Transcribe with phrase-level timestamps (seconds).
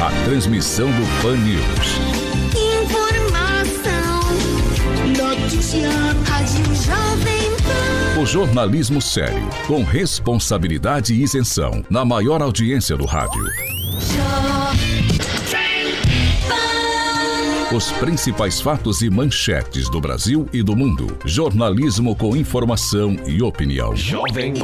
[0.00, 1.98] a transmissão do Pan News.
[5.16, 5.88] Notícia,
[6.26, 8.20] Rádio Jovem Pan.
[8.20, 13.44] O jornalismo sério, com responsabilidade e isenção, na maior audiência do rádio.
[17.74, 21.16] Os principais fatos e manchetes do Brasil e do mundo.
[21.24, 23.96] Jornalismo com informação e opinião.
[23.96, 24.54] Jovem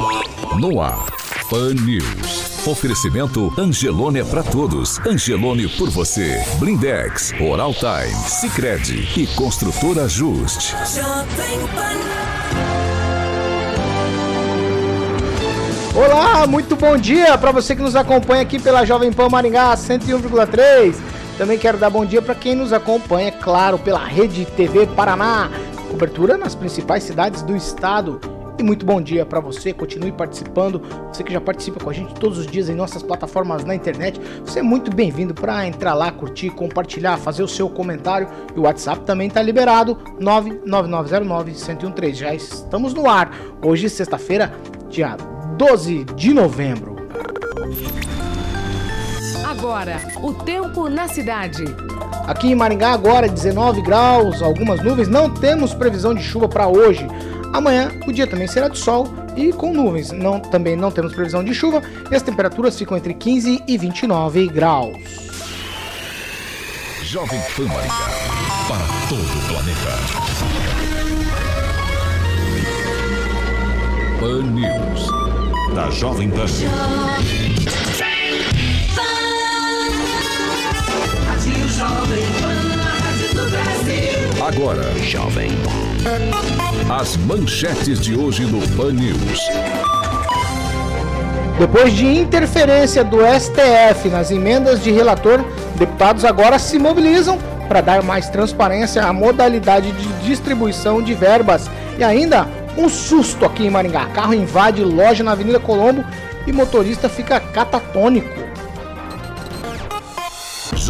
[0.59, 1.06] No ar.
[1.51, 2.65] Pan News.
[2.65, 5.01] Oferecimento Angelone é para todos.
[5.01, 6.41] Angelone por você.
[6.61, 10.73] Blindex, Oral Time, Sicredi e Construtora Just.
[15.92, 20.95] Olá, muito bom dia para você que nos acompanha aqui pela Jovem Pan Maringá 101,3.
[21.37, 25.51] Também quero dar bom dia para quem nos acompanha, claro, pela Rede TV Paraná.
[25.91, 28.20] Cobertura nas principais cidades do estado
[28.61, 30.83] e muito bom dia para você, continue participando.
[31.08, 34.20] Você que já participa com a gente todos os dias em nossas plataformas na internet,
[34.44, 38.28] você é muito bem-vindo para entrar lá, curtir, compartilhar, fazer o seu comentário.
[38.55, 42.14] E o WhatsApp também está liberado, 99909-1013.
[42.14, 43.33] Já estamos no ar.
[43.64, 44.52] Hoje, sexta-feira,
[44.89, 45.17] dia
[45.56, 46.97] 12 de novembro.
[49.48, 51.64] Agora, o tempo na cidade.
[52.27, 55.08] Aqui em Maringá, agora 19 graus, algumas nuvens.
[55.08, 57.06] Não temos previsão de chuva para hoje.
[57.53, 60.12] Amanhã o dia também será de sol e com nuvens.
[60.12, 64.48] Não, também não temos previsão de chuva e as temperaturas ficam entre 15 e 29
[64.48, 64.97] graus.
[67.03, 68.09] Jovem Pan Maringá
[68.69, 69.91] para todo o planeta.
[74.20, 75.09] Pan News
[75.74, 76.47] da Jovem Pan.
[81.80, 82.49] Jovem Pan.
[84.52, 85.52] Agora, Jovem
[86.90, 89.48] as manchetes de hoje no Pan News.
[91.56, 95.44] Depois de interferência do STF nas emendas de relator,
[95.77, 97.38] deputados agora se mobilizam
[97.68, 101.70] para dar mais transparência à modalidade de distribuição de verbas.
[101.96, 104.06] E ainda um susto aqui em Maringá.
[104.06, 106.05] Carro invade loja na Avenida Colombo
[106.44, 108.49] e motorista fica catatônico.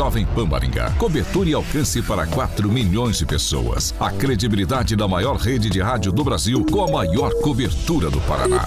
[0.00, 0.90] Jovem Pan Maringá.
[0.92, 3.94] Cobertura e alcance para 4 milhões de pessoas.
[4.00, 8.66] A credibilidade da maior rede de rádio do Brasil com a maior cobertura do Paraná.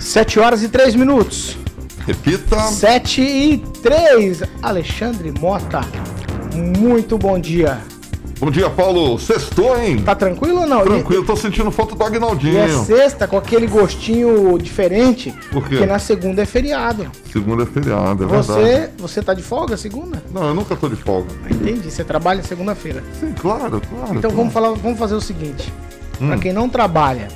[0.00, 1.56] 7 horas e 3 minutos.
[2.04, 2.58] Repita.
[2.58, 4.42] 7 e 3.
[4.60, 5.82] Alexandre Mota,
[6.52, 7.80] muito bom dia.
[8.44, 9.18] Bom dia, Paulo.
[9.18, 10.02] Sextou, hein?
[10.02, 10.82] Tá tranquilo ou não?
[10.84, 11.26] Tranquilo, e...
[11.26, 12.52] tô sentindo falta do Agnaldinho.
[12.52, 15.30] E é sexta com aquele gostinho diferente.
[15.50, 15.76] Por quê?
[15.76, 17.10] Porque na segunda é feriado.
[17.32, 18.92] Segunda é feriado, é você, verdade.
[18.98, 20.22] Você tá de folga segunda?
[20.30, 21.30] Não, eu nunca tô de folga.
[21.42, 21.90] Ah, entendi.
[21.90, 23.02] Você trabalha segunda-feira.
[23.18, 24.14] Sim, claro, claro.
[24.14, 24.36] Então claro.
[24.36, 25.72] Vamos, falar, vamos fazer o seguinte.
[26.20, 26.28] Hum.
[26.28, 27.28] Pra quem não trabalha,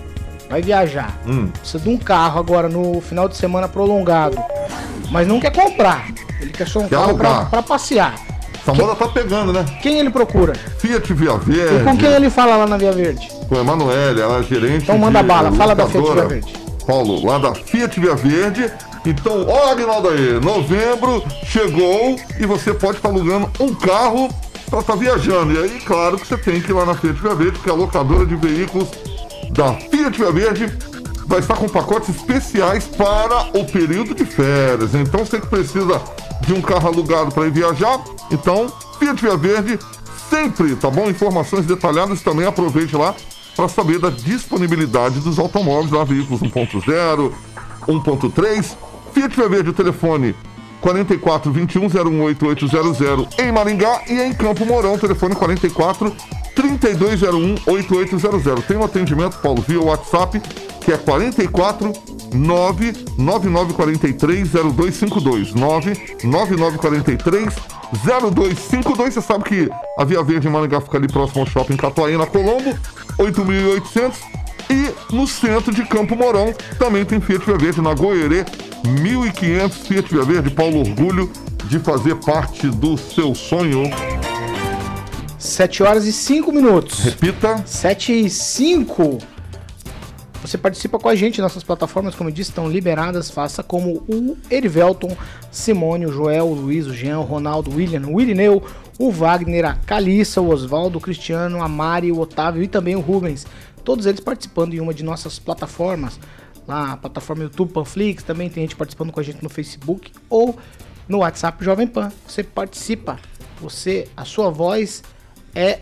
[0.50, 1.46] vai viajar, hum.
[1.46, 4.36] precisa de um carro agora no final de semana prolongado,
[5.10, 6.12] mas não quer comprar.
[6.38, 8.14] Ele quer só um quer carro pra, pra passear.
[8.68, 9.64] Essa moda tá pegando, né?
[9.80, 10.52] Quem ele procura?
[10.78, 11.76] Fiat Via Verde.
[11.76, 13.26] E com quem ele fala lá na Via Verde?
[13.48, 14.82] Com a Emanuele, ela é gerente.
[14.82, 16.52] Então manda bala, fala da Fiat Via Verde.
[16.86, 18.70] Paulo, lá da Fiat Via Verde.
[19.06, 24.28] Então, ó, Agnaldo aí, novembro chegou e você pode estar alugando um carro
[24.68, 25.54] para estar tá viajando.
[25.54, 27.72] E aí, claro que você tem que ir lá na Fiat Via Verde, que é
[27.72, 28.86] a locadora de veículos
[29.50, 30.78] da Fiat Via Verde
[31.28, 34.94] vai estar com pacotes especiais para o período de férias.
[34.94, 36.00] Então, você que precisa
[36.40, 38.00] de um carro alugado para ir viajar,
[38.30, 39.78] então Fiat Via Verde
[40.30, 41.10] sempre, tá bom?
[41.10, 43.14] Informações detalhadas também aproveite lá
[43.54, 47.32] para saber da disponibilidade dos automóveis lá, veículos 1.0,
[47.86, 48.76] 1.3.
[49.12, 50.34] Fiat Via Verde, o telefone
[50.80, 56.14] 44 21 018800 em Maringá e em Campo Mourão, telefone 44
[56.54, 58.64] 3201 8800.
[58.64, 60.40] Tem um atendimento, Paulo, via WhatsApp,
[60.88, 61.92] que é 44
[62.32, 65.52] 99943 0252.
[65.52, 67.54] 99943
[67.92, 69.12] 0252.
[69.12, 72.74] Você sabe que a Via Verde em Maringá fica ali próximo ao shopping Catuaína Colombo,
[73.18, 74.18] 8800.
[74.70, 78.46] E no centro de Campo Mourão também tem Fiat Via Verde, na Goerê,
[78.86, 80.48] 1500 Fiat Via Verde.
[80.50, 81.30] Paulo, orgulho
[81.66, 83.82] de fazer parte do seu sonho.
[85.38, 87.00] 7 horas e 5 minutos.
[87.00, 87.62] Repita.
[87.66, 89.37] 7 e 5.
[90.48, 93.30] Você participa com a gente, nossas plataformas, como eu disse, estão liberadas.
[93.30, 95.14] Faça como o Erivelton,
[95.50, 98.64] Simone, o Joel, o Luiz, o Jean, o Ronaldo, o William, o Irineu,
[98.98, 103.00] o Wagner, a Calissa, o Oswaldo, o Cristiano, a Mari, o Otávio e também o
[103.00, 103.46] Rubens.
[103.84, 106.18] Todos eles participando em uma de nossas plataformas.
[106.66, 110.58] Lá, a plataforma YouTube Panflix, também tem gente participando com a gente no Facebook ou
[111.06, 112.10] no WhatsApp Jovem Pan.
[112.26, 113.20] Você participa.
[113.60, 115.02] Você, a sua voz
[115.54, 115.80] é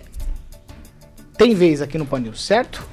[1.39, 2.85] tem vez aqui no Panil, certo?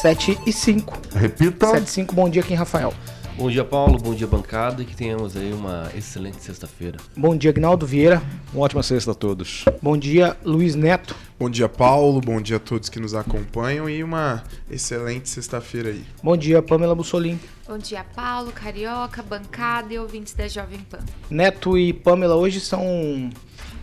[0.00, 0.96] 7 e 5.
[1.12, 1.66] Repita.
[1.72, 2.94] 7 e 5, bom dia aqui em Rafael.
[3.36, 3.98] Bom dia, Paulo.
[3.98, 4.80] Bom dia, bancada.
[4.80, 6.98] E que tenhamos aí uma excelente sexta-feira.
[7.16, 8.22] Bom dia, Agnaldo Vieira.
[8.54, 9.64] Uma ótima sexta a todos.
[9.82, 11.16] Bom dia, Luiz Neto.
[11.36, 12.20] Bom dia, Paulo.
[12.20, 16.04] Bom dia a todos que nos acompanham e uma excelente sexta-feira aí.
[16.22, 17.36] Bom dia, Pamela Bussolim.
[17.66, 21.00] Bom dia, Paulo, Carioca, bancada e ouvintes da Jovem Pan.
[21.28, 23.30] Neto e Pamela hoje são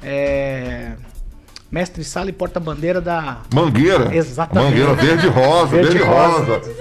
[0.02, 0.96] é,
[1.72, 3.38] mestre sala e porta-bandeira da.
[3.54, 4.16] Mangueira.
[4.16, 4.70] Exatamente.
[4.72, 6.56] Mangueira verde rosa, Verde verde, rosa.
[6.58, 6.72] rosa.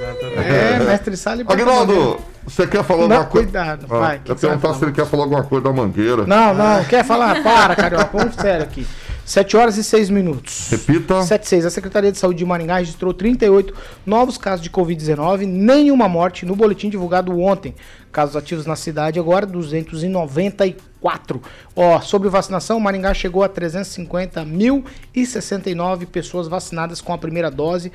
[0.40, 1.80] É, mestre sala e porta-bandeira.
[1.82, 3.46] Aguinaldo, você quer falar alguma coisa?
[3.46, 6.26] cuidado, Ah, vai, que eu perguntar se ele quer falar alguma coisa da mangueira.
[6.26, 7.42] Não, não, quer falar?
[7.42, 8.86] Para, Carioca, vamos sério aqui.
[9.24, 10.68] 7 horas e 6 minutos.
[10.70, 11.22] Repita.
[11.22, 11.66] 76.
[11.66, 13.74] A Secretaria de Saúde de Maringá registrou 38
[14.04, 17.74] novos casos de Covid-19, nenhuma morte no boletim divulgado ontem.
[18.12, 21.40] Casos ativos na cidade agora 294.
[21.74, 27.90] Ó, sobre vacinação, Maringá chegou a 350.069 pessoas vacinadas com a primeira dose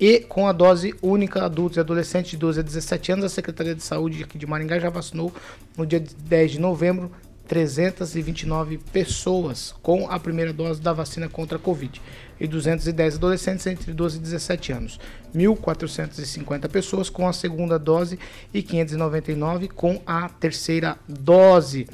[0.00, 3.24] e com a dose única adultos e adolescentes de 12 a 17 anos.
[3.26, 5.32] A Secretaria de Saúde aqui de Maringá já vacinou
[5.76, 7.10] no dia 10 de novembro
[7.46, 12.00] 329 pessoas com a primeira dose da vacina contra a Covid
[12.40, 15.00] e 210 adolescentes entre 12 e 17 anos.
[15.34, 18.18] 1.450 pessoas com a segunda dose
[18.52, 21.86] e 599 com a terceira dose.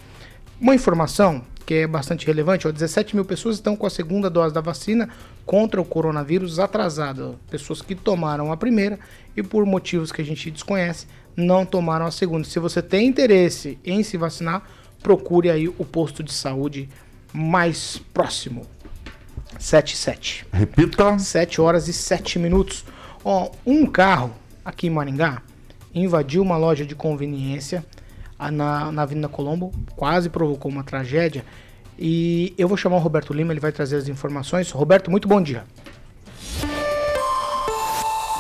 [0.60, 4.54] Uma informação que é bastante relevante: ó, 17 mil pessoas estão com a segunda dose
[4.54, 5.08] da vacina
[5.46, 7.34] contra o coronavírus atrasada.
[7.50, 8.98] Pessoas que tomaram a primeira
[9.36, 11.06] e, por motivos que a gente desconhece,
[11.36, 12.44] não tomaram a segunda.
[12.44, 14.62] Se você tem interesse em se vacinar,
[15.02, 16.88] procure aí o posto de saúde
[17.32, 18.66] mais próximo.
[19.58, 20.46] 77.
[20.52, 21.18] Repita.
[21.18, 22.84] 7 horas e 7 minutos.
[23.24, 24.32] Ó, um carro
[24.64, 25.42] aqui em Maringá
[25.94, 27.84] invadiu uma loja de conveniência
[28.38, 31.44] na, na Avenida Colombo, quase provocou uma tragédia.
[31.98, 34.70] E eu vou chamar o Roberto Lima, ele vai trazer as informações.
[34.70, 35.64] Roberto, muito bom dia.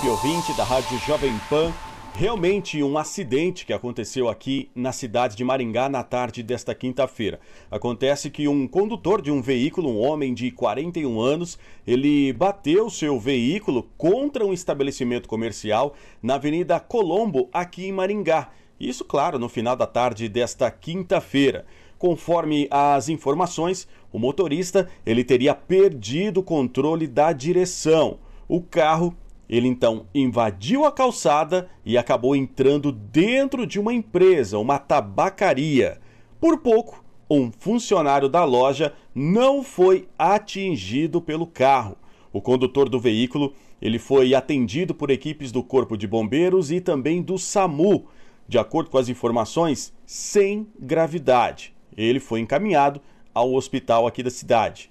[0.02, 1.70] E ouvinte da Rádio Jovem Pan,
[2.14, 7.40] realmente um acidente que aconteceu aqui na cidade de Maringá na tarde desta quinta-feira.
[7.70, 13.18] Acontece que um condutor de um veículo, um homem de 41 anos, ele bateu seu
[13.18, 18.50] veículo contra um estabelecimento comercial na Avenida Colombo, aqui em Maringá.
[18.78, 21.64] Isso, claro, no final da tarde desta quinta-feira.
[21.98, 28.18] Conforme as informações, o motorista ele teria perdido o controle da direção.
[28.48, 29.14] O carro
[29.50, 35.98] ele então invadiu a calçada e acabou entrando dentro de uma empresa, uma tabacaria.
[36.40, 41.96] Por pouco, um funcionário da loja não foi atingido pelo carro.
[42.32, 43.52] O condutor do veículo
[43.82, 48.06] ele foi atendido por equipes do Corpo de Bombeiros e também do SAMU.
[48.46, 51.74] De acordo com as informações, sem gravidade.
[51.96, 53.00] Ele foi encaminhado
[53.34, 54.90] ao hospital aqui da cidade.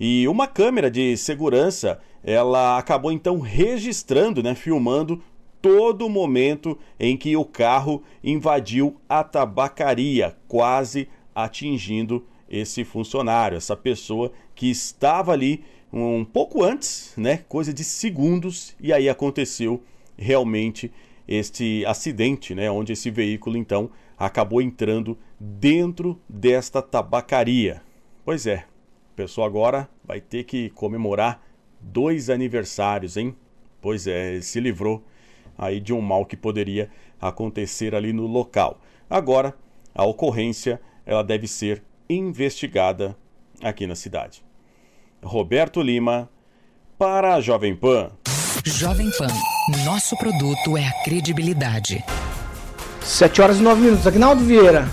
[0.00, 5.22] E uma câmera de segurança, ela acabou então registrando, né, filmando
[5.60, 13.76] todo o momento em que o carro invadiu a tabacaria, quase atingindo esse funcionário, essa
[13.76, 15.62] pessoa que estava ali
[15.92, 19.82] um pouco antes, né, coisa de segundos, e aí aconteceu
[20.16, 20.92] realmente
[21.26, 27.82] este acidente, né, onde esse veículo então acabou entrando dentro desta tabacaria.
[28.24, 28.64] Pois é,
[29.12, 31.42] o pessoal agora vai ter que comemorar
[31.80, 33.34] dois aniversários, hein?
[33.80, 35.02] Pois é, ele se livrou
[35.56, 38.80] aí de um mal que poderia acontecer ali no local.
[39.08, 39.54] Agora,
[39.94, 43.16] a ocorrência ela deve ser investigada
[43.62, 44.42] aqui na cidade.
[45.22, 46.28] Roberto Lima
[46.98, 48.10] para a Jovem Pan.
[48.64, 49.28] Jovem Pan.
[49.84, 52.04] Nosso produto é a credibilidade.
[53.02, 54.06] 7 horas e 9 minutos.
[54.06, 54.88] Agnaldo Vieira.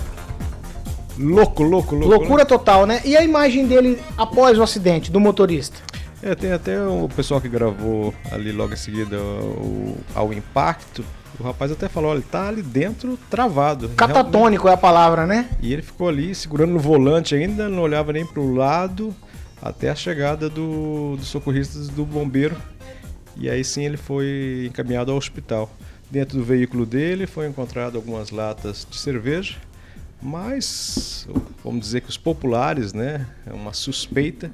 [1.18, 2.14] Louco, louco, louco.
[2.14, 3.00] Loucura total, né?
[3.04, 5.87] E a imagem dele após o acidente, do motorista?
[6.22, 11.04] É, tem até o pessoal que gravou ali logo em seguida o, ao impacto.
[11.38, 13.88] O rapaz até falou, olha, ele tá ali dentro travado.
[13.90, 15.34] Catatônico é a palavra, né?
[15.34, 15.58] Realmente.
[15.62, 19.14] E ele ficou ali segurando no volante ainda, não olhava nem pro lado,
[19.62, 22.56] até a chegada do, dos socorristas do bombeiro.
[23.36, 25.70] E aí sim ele foi encaminhado ao hospital.
[26.10, 29.56] Dentro do veículo dele foi encontrado algumas latas de cerveja,
[30.20, 31.28] mas
[31.62, 34.50] vamos dizer que os populares, né, é uma suspeita,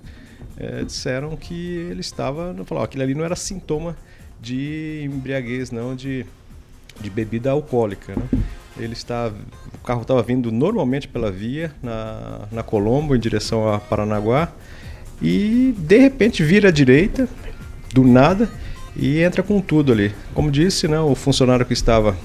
[0.57, 1.55] é, disseram que
[1.91, 3.97] ele estava, não falou, aquilo ali não era sintoma
[4.41, 6.25] de embriaguez, não de,
[7.01, 8.15] de bebida alcoólica.
[8.15, 8.41] Né?
[8.79, 9.33] Ele está,
[9.75, 14.53] o carro estava vindo normalmente pela via na, na Colombo em direção a Paranaguá
[15.23, 17.29] e de repente vira à direita
[17.93, 18.49] do nada
[18.97, 20.13] e entra com tudo ali.
[20.35, 22.17] Como disse, né, o funcionário que estava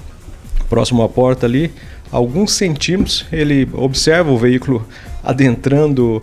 [0.68, 1.72] próximo à porta ali,
[2.10, 4.86] alguns centímetros, ele observa o veículo
[5.22, 6.22] adentrando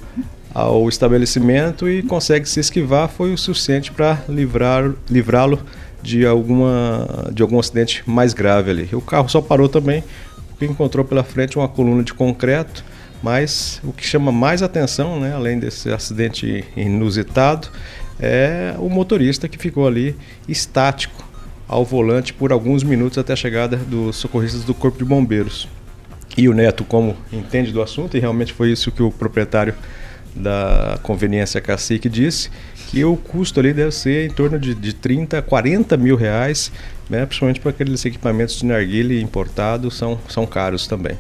[0.54, 5.60] ao estabelecimento e consegue se esquivar, foi o suficiente para livrá-lo
[6.02, 8.90] de, alguma, de algum acidente mais grave ali.
[8.94, 10.04] O carro só parou também
[10.50, 12.84] porque encontrou pela frente uma coluna de concreto,
[13.22, 17.68] mas o que chama mais atenção, né, além desse acidente inusitado,
[18.20, 20.16] é o motorista que ficou ali
[20.48, 21.28] estático
[21.68, 25.68] ao volante por alguns minutos até a chegada dos socorristas do Corpo de Bombeiros.
[26.36, 29.76] E o Neto, como entende do assunto, e realmente foi isso que o proprietário
[30.38, 32.50] da conveniência cacique disse,
[32.88, 36.72] que o custo ali deve ser em torno de, de 30, 40 mil reais,
[37.10, 41.18] né, principalmente para aqueles equipamentos de narguile importados, são, são caros também.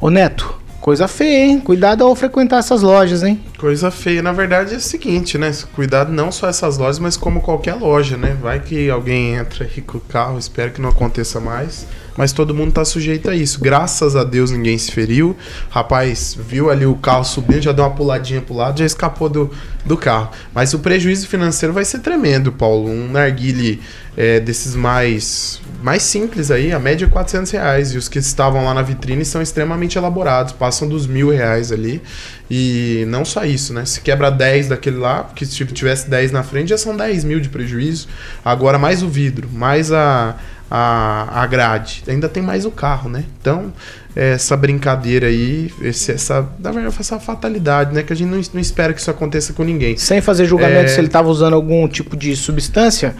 [0.00, 1.58] Ô Neto, coisa feia, hein?
[1.58, 3.40] Cuidado ao frequentar essas lojas, hein?
[3.58, 5.50] Coisa feia, na verdade, é o seguinte, né?
[5.74, 8.36] Cuidado não só essas lojas, mas como qualquer loja, né?
[8.40, 11.84] Vai que alguém entra aí com o carro, espero que não aconteça mais
[12.18, 13.60] mas todo mundo tá sujeito a isso.
[13.60, 15.36] Graças a Deus ninguém se feriu.
[15.70, 19.52] Rapaz, viu ali o carro subindo, já deu uma puladinha pro lado, já escapou do,
[19.84, 20.30] do carro.
[20.52, 22.90] Mas o prejuízo financeiro vai ser tremendo, Paulo.
[22.90, 23.80] Um narguile
[24.16, 27.92] é, desses mais mais simples aí, a média é 400 reais.
[27.92, 32.02] E os que estavam lá na vitrine são extremamente elaborados, passam dos mil reais ali.
[32.50, 33.84] E não só isso, né?
[33.84, 37.38] Se quebra 10 daquele lá, porque se tivesse 10 na frente, já são 10 mil
[37.38, 38.08] de prejuízo.
[38.44, 40.34] Agora mais o vidro, mais a
[40.70, 42.02] a, a grade.
[42.06, 43.24] Ainda tem mais o carro, né?
[43.40, 43.72] Então,
[44.14, 48.02] essa brincadeira aí, esse, essa, na verdade, essa fatalidade, né?
[48.02, 49.96] Que a gente não, não espera que isso aconteça com ninguém.
[49.96, 50.88] Sem fazer julgamento é...
[50.88, 53.14] se ele estava usando algum tipo de substância,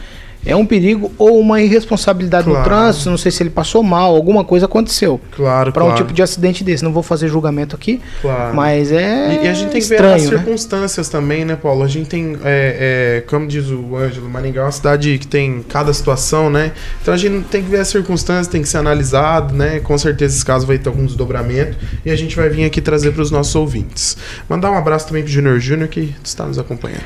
[0.45, 2.59] é um perigo ou uma irresponsabilidade claro.
[2.59, 5.21] no trânsito, não sei se ele passou mal, alguma coisa aconteceu.
[5.35, 5.95] Claro, Para claro.
[5.95, 6.85] um tipo de acidente desse.
[6.85, 8.55] Não vou fazer julgamento aqui, claro.
[8.55, 9.41] mas é.
[9.43, 10.39] E, e, a gente tem que estranho, ver as né?
[10.39, 11.83] circunstâncias também, né, Paulo?
[11.83, 15.63] A gente tem, é, é, como diz o Ângelo, Maringá é uma cidade que tem
[15.69, 16.73] cada situação, né?
[17.03, 19.81] Então a gente tem que ver as circunstâncias, tem que ser analisado, né?
[19.81, 23.13] Com certeza esse caso vai ter algum desdobramento e a gente vai vir aqui trazer
[23.13, 24.17] para os nossos ouvintes.
[24.49, 27.03] Mandar um abraço também pro Junior Júnior que está nos acompanhando.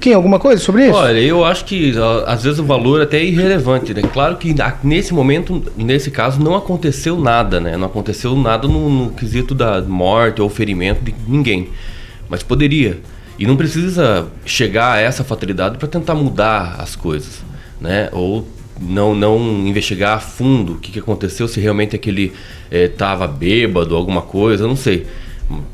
[0.00, 0.94] Quem, alguma coisa sobre isso?
[0.94, 1.94] Olha, eu acho que
[2.26, 4.02] às vezes o valor até irrelevante, né?
[4.02, 4.54] Claro que
[4.84, 7.76] nesse momento, nesse caso, não aconteceu nada, né?
[7.76, 11.68] Não aconteceu nada no, no quesito da morte ou ferimento de ninguém.
[12.28, 13.00] Mas poderia.
[13.38, 17.42] E não precisa chegar a essa fatalidade para tentar mudar as coisas,
[17.80, 18.08] né?
[18.12, 18.46] Ou
[18.80, 22.32] não, não investigar a fundo o que, que aconteceu, se realmente aquele
[22.70, 25.06] estava é, bêbado, alguma coisa, não sei.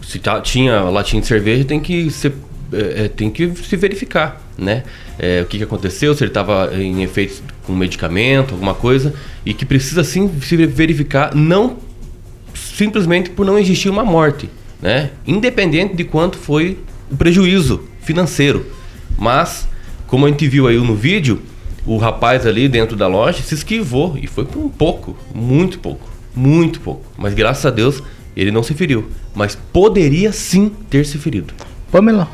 [0.02, 2.35] Se tá, tinha latinha de cerveja, tem que ser
[2.73, 4.83] é, tem que se verificar, né?
[5.19, 9.14] É, o que, que aconteceu, se ele estava em efeitos com medicamento, alguma coisa,
[9.45, 11.79] e que precisa sim se verificar, não
[12.55, 14.49] simplesmente por não existir uma morte,
[14.81, 15.11] né?
[15.26, 16.79] Independente de quanto foi
[17.11, 18.67] o prejuízo financeiro.
[19.19, 19.69] Mas,
[20.07, 21.43] como a gente viu aí no vídeo,
[21.85, 26.09] o rapaz ali dentro da loja se esquivou e foi por um pouco, muito pouco,
[26.35, 27.05] muito pouco.
[27.17, 28.02] Mas graças a Deus
[28.37, 29.09] ele não se feriu.
[29.35, 31.52] Mas poderia sim ter se ferido.
[31.91, 32.29] Pamela.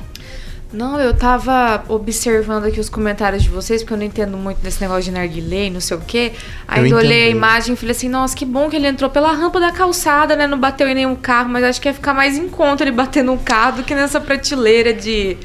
[0.71, 4.81] Não, eu tava observando aqui os comentários de vocês, porque eu não entendo muito desse
[4.83, 6.33] negócio de narguilé, não sei o quê.
[6.67, 9.09] Aí eu, eu olhei a imagem e falei assim, nossa, que bom que ele entrou
[9.09, 10.47] pela rampa da calçada, né?
[10.47, 13.25] Não bateu em nenhum carro, mas acho que ia ficar mais em conta ele bater
[13.25, 15.39] num carro do que nessa prateleira de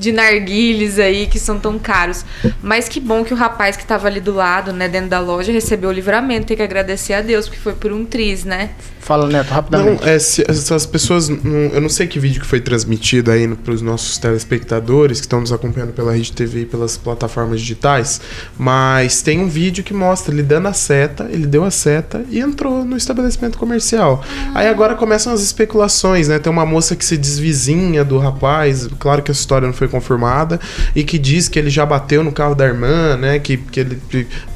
[0.00, 2.24] de narguilhos aí que são tão caros.
[2.62, 5.52] Mas que bom que o rapaz que estava ali do lado, né, dentro da loja,
[5.52, 6.46] recebeu o livramento.
[6.46, 8.70] Tem que agradecer a Deus, porque foi por um triz, né?
[9.00, 10.02] Fala, Neto, rapidamente.
[10.02, 11.28] Não, é, se, essas pessoas.
[11.28, 15.26] Não, eu não sei que vídeo que foi transmitido aí para os nossos telespectadores que
[15.26, 18.20] estão nos acompanhando pela Rede TV e pelas plataformas digitais,
[18.58, 22.38] mas tem um vídeo que mostra ele dando a seta, ele deu a seta e
[22.38, 24.22] entrou no estabelecimento comercial.
[24.24, 24.60] Ah.
[24.60, 26.38] Aí agora começam as especulações, né?
[26.38, 30.58] Tem uma moça que se desvizinha do rapaz, claro que essa história não foi confirmada,
[30.94, 33.38] e que diz que ele já bateu no carro da irmã, né?
[33.38, 34.00] Que, que, ele,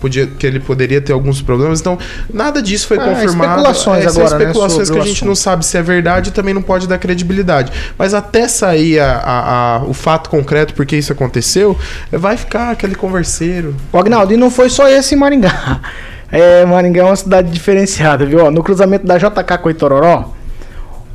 [0.00, 1.80] podia, que ele poderia ter alguns problemas.
[1.80, 1.98] Então,
[2.32, 3.60] nada disso foi é, confirmado.
[3.60, 6.32] Especulações é, agora, são especulações né, que a gente não sabe se é verdade e
[6.32, 7.72] também não pode dar credibilidade.
[7.98, 11.78] Mas até sair a, a, a, o fato concreto porque isso aconteceu,
[12.10, 13.74] vai ficar aquele converseiro.
[13.92, 15.80] O Agnaldo, e não foi só esse em Maringá.
[16.32, 18.50] É, Maringá é uma cidade diferenciada, viu?
[18.50, 20.32] no cruzamento da JK com Itororó,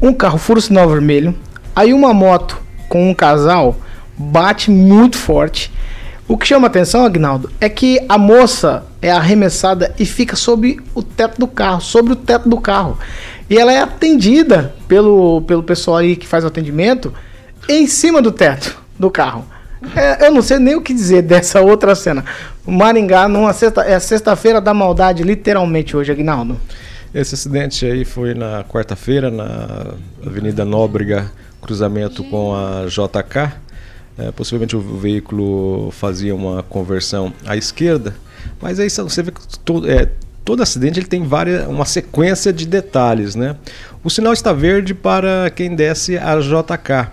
[0.01, 1.35] um carro fura o sinal vermelho,
[1.75, 2.57] aí uma moto
[2.88, 3.75] com um casal
[4.19, 5.71] bate muito forte.
[6.27, 11.01] O que chama atenção, Agnaldo, é que a moça é arremessada e fica sobre o
[11.01, 12.99] teto do carro, sobre o teto do carro.
[13.49, 17.11] E ela é atendida pelo, pelo pessoal aí que faz o atendimento
[17.67, 19.43] em cima do teto do carro.
[19.95, 22.23] É, eu não sei nem o que dizer dessa outra cena.
[22.67, 26.59] Maringá, numa sexta, é sexta-feira da maldade, literalmente hoje, Aguinaldo.
[27.11, 33.68] Esse acidente aí foi na quarta-feira, na Avenida Nóbrega, cruzamento com a JK.
[34.19, 38.13] É, possivelmente o veículo fazia uma conversão à esquerda,
[38.61, 40.09] mas aí você vê que todo, é,
[40.43, 43.33] todo acidente ele tem várias, uma sequência de detalhes.
[43.35, 43.55] Né?
[44.03, 47.11] O sinal está verde para quem desce a JK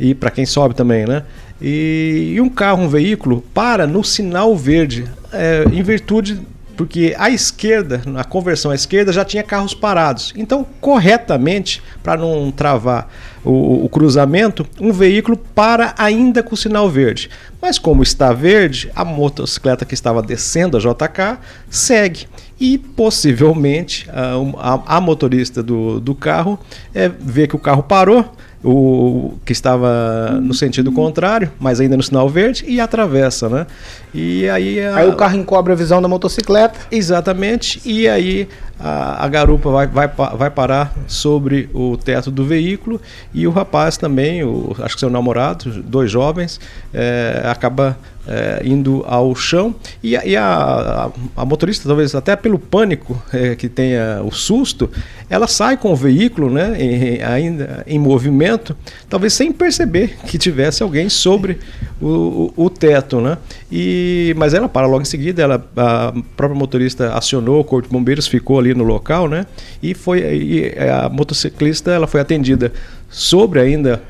[0.00, 1.24] e para quem sobe também, né?
[1.60, 6.40] E, e, um carro, um veículo, para no sinal verde, é, em virtude
[6.76, 10.32] porque à esquerda, na conversão à esquerda, já tinha carros parados.
[10.36, 13.08] Então, corretamente, para não travar
[13.44, 17.30] o, o, cruzamento, um veículo para ainda com o sinal verde.
[17.60, 21.38] Mas como está verde, a motocicleta que estava descendo a JK
[21.70, 22.26] segue.
[22.58, 26.58] E possivelmente a, a, a motorista do, do carro
[26.94, 28.32] é, vê que o carro parou,
[28.68, 33.64] o que estava no sentido contrário, mas ainda no sinal verde, e atravessa, né?
[34.12, 34.96] E aí, a...
[34.96, 36.76] aí o carro encobre a visão da motocicleta.
[36.90, 38.48] Exatamente, e aí
[38.80, 43.00] a, a, garupa vai, vai, vai parar sobre o teto do veículo
[43.32, 46.58] e o rapaz também, o, acho que seu namorado, dois jovens,
[46.92, 47.96] é, acaba
[48.26, 51.10] é, indo ao chão e, e a, a,
[51.42, 54.90] a, motorista, talvez até pelo pânico é, que tenha o susto,
[55.30, 58.76] ela sai com o veículo né, em, ainda em movimento,
[59.08, 61.58] talvez sem perceber que tivesse alguém sobre
[62.00, 63.20] o, o, o teto.
[63.20, 63.38] Né?
[63.70, 67.92] E, mas ela para logo em seguida, ela, a própria motorista acionou o Corpo de
[67.92, 69.46] Bombeiros, ficou ali no local né,
[69.82, 72.72] e, foi, e a motociclista ela foi atendida
[73.08, 74.02] sobre ainda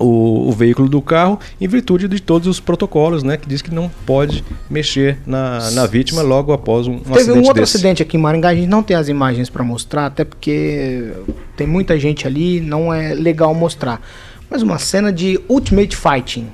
[0.00, 3.36] o, o, veículo do carro em virtude de todos os protocolos, né?
[3.36, 7.38] Que diz que não pode mexer na, na vítima logo após um, um Teve acidente
[7.38, 7.76] um outro desse.
[7.76, 11.12] acidente aqui em Maringá, a gente não tem as imagens para mostrar, até porque
[11.56, 14.00] tem muita gente ali, não é legal mostrar.
[14.48, 16.48] Mas uma cena de Ultimate Fighting.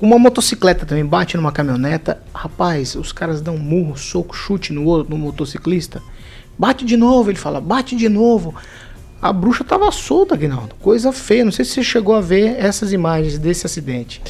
[0.00, 2.22] Uma motocicleta também bate numa caminhoneta.
[2.32, 6.00] Rapaz, os caras dão murro, soco, chute no, no motociclista.
[6.56, 8.54] Bate de novo, ele fala, bate de novo.
[9.20, 10.74] A bruxa tava solta, Aguinaldo.
[10.80, 11.44] Coisa feia.
[11.44, 14.22] Não sei se você chegou a ver essas imagens desse acidente.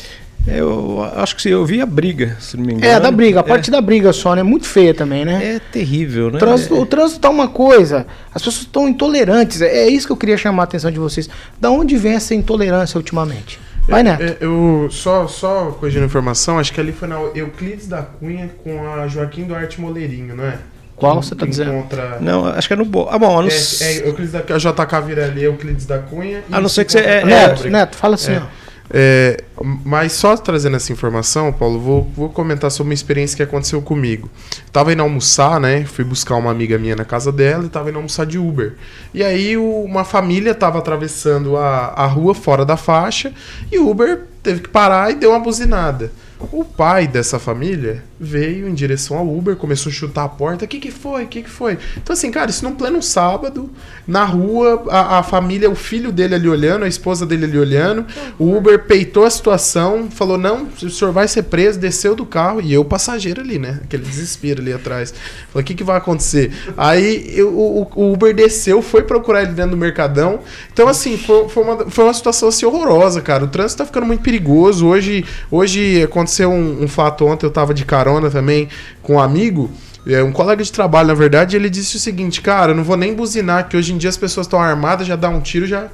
[0.46, 2.92] Eu acho que sim, eu vi a briga, se não me engano.
[2.92, 3.72] É, da briga, a parte é.
[3.72, 4.42] da briga só, né?
[4.42, 5.56] Muito feia também, né?
[5.56, 6.36] É terrível, né?
[6.36, 6.78] O trânsito, é.
[6.78, 9.60] o trânsito tá uma coisa, as pessoas estão intolerantes.
[9.60, 11.28] É, é isso que eu queria chamar a atenção de vocês.
[11.60, 13.60] Da onde vem essa intolerância ultimamente?
[13.86, 14.22] Vai, Neto.
[14.22, 18.50] É, eu, só, só corrigindo a informação, acho que ali foi na Euclides da Cunha
[18.62, 20.58] com a Joaquim Duarte Moleirinho, não é?
[21.00, 21.72] Qual você tá dizendo?
[21.72, 22.18] Encontra...
[22.20, 23.08] Não, acho que é no Bo...
[23.10, 23.48] Ah, bom, não...
[23.48, 24.38] é, é Euclides da...
[24.40, 26.44] A JK vira ali, Euclides da Cunha.
[26.52, 27.00] A não ser que você.
[27.00, 28.38] É, Neto, é, Neto, fala assim, é.
[28.38, 28.60] ó.
[28.92, 29.44] É,
[29.84, 34.28] mas só trazendo essa informação, Paulo, vou, vou comentar sobre uma experiência que aconteceu comigo.
[34.72, 35.84] Tava indo almoçar, né?
[35.84, 38.74] Fui buscar uma amiga minha na casa dela e tava indo almoçar de Uber.
[39.14, 43.32] E aí o, uma família tava atravessando a, a rua fora da faixa
[43.70, 46.10] e o Uber teve que parar e deu uma buzinada.
[46.52, 50.64] O pai dessa família veio em direção ao Uber, começou a chutar a porta.
[50.64, 51.24] O que, que foi?
[51.24, 51.78] O que, que foi?
[51.96, 53.68] Então, assim, cara, isso num pleno sábado,
[54.06, 58.06] na rua, a, a, família, o filho dele ali olhando, a esposa dele ali olhando.
[58.38, 62.60] O Uber peitou a situação, falou: não, o senhor vai ser preso, desceu do carro,
[62.60, 63.80] e eu, passageiro ali, né?
[63.84, 65.12] Aquele desespero ali atrás.
[65.52, 66.52] Falei: o que, que vai acontecer?
[66.74, 70.40] Aí eu, o, o, Uber desceu, foi procurar ele dentro do Mercadão.
[70.72, 73.44] Então, assim, foi, foi, uma, foi uma situação assim, horrorosa, cara.
[73.44, 74.86] O trânsito tá ficando muito perigoso.
[74.86, 78.68] Hoje, hoje aconteceu um, um fato ontem, eu tava de carona carona também
[79.02, 79.70] com um amigo.
[80.06, 82.96] É, um colega de trabalho, na verdade, ele disse o seguinte: Cara, eu não vou
[82.96, 85.88] nem buzinar, que hoje em dia as pessoas estão armadas, já dá um tiro, já.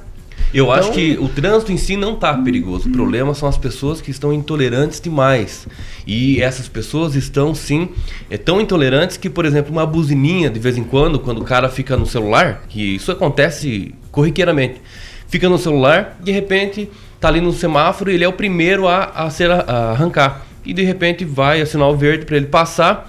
[0.53, 0.71] Eu então...
[0.71, 2.87] acho que o trânsito em si não está perigoso.
[2.87, 5.67] O problema são as pessoas que estão intolerantes demais.
[6.05, 7.89] E essas pessoas estão, sim,
[8.29, 11.67] é, tão intolerantes que, por exemplo, uma buzininha de vez em quando, quando o cara
[11.67, 14.81] fica no celular, que isso acontece corriqueiramente,
[15.27, 16.89] fica no celular, de repente
[17.19, 20.73] tá ali no semáforo e ele é o primeiro a, a ser a, arrancar e
[20.73, 23.07] de repente vai assinar o verde para ele passar.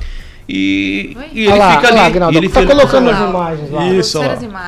[0.51, 2.19] E, e ele lá, fica ali.
[2.19, 3.89] Lá, ele tá colocando as imagens lá.
[3.91, 4.19] Isso,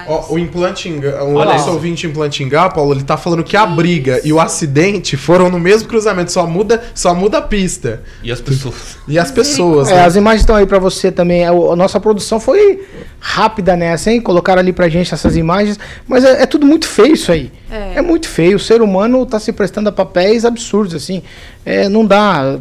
[0.07, 0.26] ó.
[0.35, 4.38] o implante o nosso ouvinte implante Paulo, ele tá falando que a briga e o
[4.38, 8.03] acidente foram no mesmo cruzamento, só muda, só muda a pista.
[8.22, 8.98] E as pessoas.
[9.09, 9.88] E as pessoas.
[9.88, 10.05] É, né?
[10.05, 11.46] as imagens estão aí para você também.
[11.46, 12.87] A, a, nossa produção foi
[13.18, 14.20] rápida nessa, hein?
[14.20, 17.50] Colocaram ali pra gente essas imagens, mas é, é tudo muito feio isso aí.
[17.70, 17.98] É.
[17.98, 18.02] é.
[18.02, 18.56] muito feio.
[18.56, 21.22] O ser humano tá se prestando a papéis absurdos, assim.
[21.64, 22.59] É, não dá.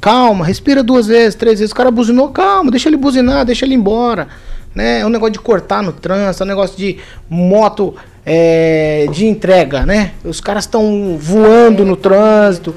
[0.00, 1.72] Calma, respira duas vezes, três vezes.
[1.72, 4.28] O cara buzinou, calma, deixa ele buzinar, deixa ele embora.
[4.74, 5.00] Né?
[5.00, 9.86] É um negócio de cortar no trânsito, é um negócio de moto é, de entrega,
[9.86, 10.12] né?
[10.24, 12.74] Os caras estão voando no trânsito.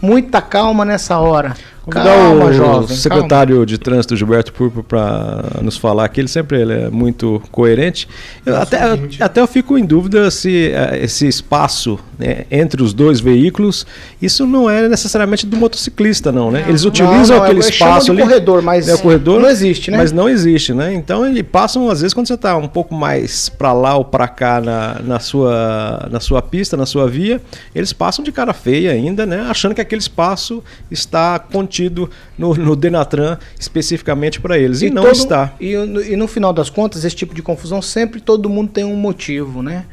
[0.00, 1.54] Muita calma nessa hora.
[1.88, 3.66] Calma, o jovem, secretário calma.
[3.66, 8.06] de trânsito Gilberto Purpo para nos falar que ele sempre ele é muito coerente.
[8.44, 8.78] Eu, até,
[9.20, 13.86] até eu fico em dúvida se uh, esse espaço né, entre os dois veículos,
[14.20, 16.64] isso não é necessariamente do motociclista, não, né?
[16.68, 18.22] Eles utilizam não, não, aquele espaço ali.
[18.22, 19.96] corredor, mas é, o corredor não existe, né?
[19.96, 20.92] Mas não existe, né?
[20.92, 24.28] Então eles passam às vezes quando você está um pouco mais para lá ou para
[24.28, 27.40] cá na, na sua na sua pista, na sua via,
[27.74, 29.46] eles passam de cara feia ainda, né?
[29.48, 34.82] Achando que aquele espaço está contido discutido no, no Denatran especificamente para eles.
[34.82, 35.54] E, e não todo, está.
[35.60, 38.96] E, e no final das contas, esse tipo de confusão sempre todo mundo tem um
[38.96, 39.86] motivo, né?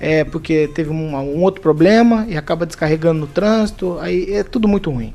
[0.00, 4.66] É porque teve um, um outro problema e acaba descarregando no trânsito, aí é tudo
[4.66, 5.14] muito ruim.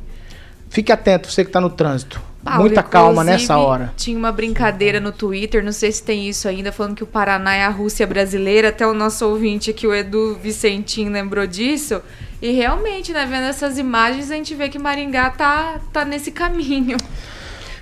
[0.69, 2.21] Fique atento, você que está no trânsito.
[2.43, 3.91] Paulo, Muita calma nessa hora.
[3.97, 7.53] Tinha uma brincadeira no Twitter, não sei se tem isso ainda, falando que o Paraná
[7.55, 8.69] é a Rússia brasileira.
[8.69, 12.01] Até o nosso ouvinte aqui, o Edu Vicentim, lembrou disso.
[12.41, 16.97] E realmente, né, vendo essas imagens, a gente vê que Maringá tá, tá nesse caminho.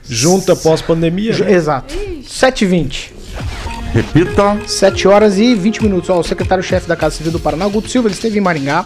[0.07, 1.37] Junta pós-pandemia?
[1.37, 1.53] Né?
[1.53, 1.93] Exato.
[1.93, 3.11] 7h20.
[3.93, 4.57] Repita.
[4.67, 6.09] 7 horas e 20 minutos.
[6.09, 8.85] Ó, o secretário-chefe da Casa Civil do Paraná, Guto Silva, ele esteve em Maringá,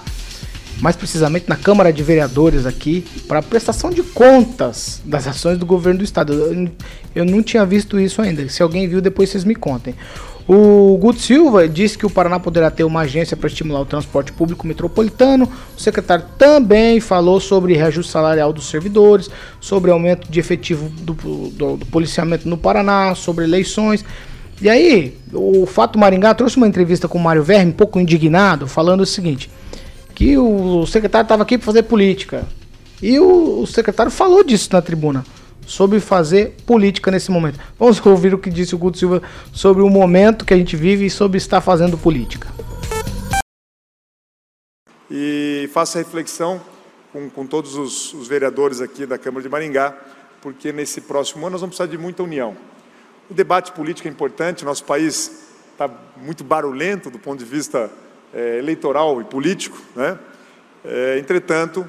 [0.80, 6.00] mais precisamente na Câmara de Vereadores aqui, para prestação de contas das ações do governo
[6.00, 6.34] do estado.
[6.34, 6.72] Eu,
[7.14, 8.48] eu não tinha visto isso ainda.
[8.50, 9.94] Se alguém viu, depois vocês me contem.
[10.52, 14.34] O Guto Silva disse que o Paraná poderá ter uma agência para estimular o transporte
[14.34, 15.48] público metropolitano.
[15.78, 19.30] O secretário também falou sobre reajuste salarial dos servidores,
[19.62, 24.04] sobre aumento de efetivo do, do, do policiamento no Paraná, sobre eleições.
[24.60, 28.66] E aí, o Fato Maringá trouxe uma entrevista com o Mário Verme, um pouco indignado,
[28.68, 29.52] falando o seguinte:
[30.16, 32.44] que o secretário estava aqui para fazer política.
[33.04, 35.24] E o, o secretário falou disso na tribuna
[35.70, 37.60] sobre fazer política nesse momento.
[37.78, 39.22] Vamos ouvir o que disse o Guto Silva
[39.54, 42.48] sobre o momento que a gente vive e sobre estar fazendo política.
[45.12, 46.60] E faça reflexão
[47.14, 49.96] com, com todos os, os vereadores aqui da Câmara de Maringá,
[50.42, 52.58] porque nesse próximo ano nós vamos precisar de muita união.
[53.30, 57.92] O debate político é importante, nosso país está muito barulhento do ponto de vista
[58.34, 60.18] é, eleitoral e político, né?
[60.84, 61.88] É, entretanto,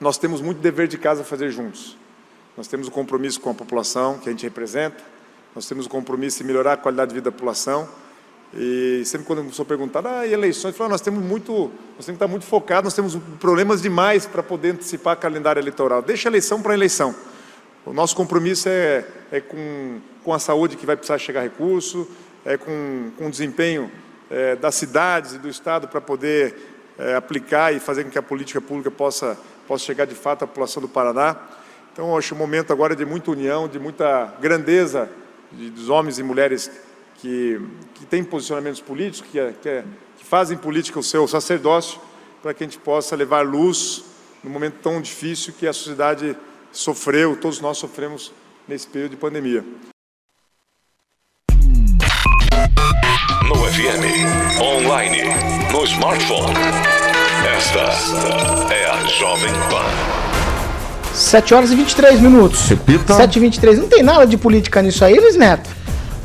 [0.00, 1.96] nós temos muito dever de casa a fazer juntos.
[2.56, 4.96] Nós temos o um compromisso com a população que a gente representa,
[5.54, 7.88] nós temos o um compromisso em melhorar a qualidade de vida da população.
[8.54, 11.70] E sempre quando eu sou perguntado, ah, e eleições, eu falo, nós temos muito, nós
[11.70, 16.00] temos que estar muito focados, nós temos problemas demais para poder antecipar calendário eleitoral.
[16.00, 17.14] Deixa a eleição para a eleição.
[17.84, 22.08] O nosso compromisso é, é com, com a saúde que vai precisar chegar recurso,
[22.44, 23.90] é com, com o desempenho
[24.30, 26.54] é, das cidades e do Estado para poder
[26.98, 29.36] é, aplicar e fazer com que a política pública possa,
[29.68, 31.36] possa chegar de fato à população do Paraná.
[31.96, 35.08] Então, acho um momento agora de muita união, de muita grandeza
[35.50, 36.70] de, dos homens e mulheres
[37.14, 37.58] que,
[37.94, 39.82] que têm posicionamentos políticos, que, que,
[40.18, 41.98] que fazem política o seu sacerdócio,
[42.42, 44.04] para que a gente possa levar luz
[44.44, 46.36] no momento tão difícil que a sociedade
[46.70, 48.30] sofreu, todos nós sofremos
[48.68, 49.64] nesse período de pandemia.
[53.48, 55.22] No FM, online,
[55.72, 56.52] no smartphone.
[57.56, 60.15] Esta é a Jovem Pan.
[61.16, 62.68] 7 horas e 23 minutos.
[62.68, 63.14] Repita.
[63.14, 63.78] 7 e 23.
[63.78, 65.68] Não tem nada de política nisso aí, Luiz Neto?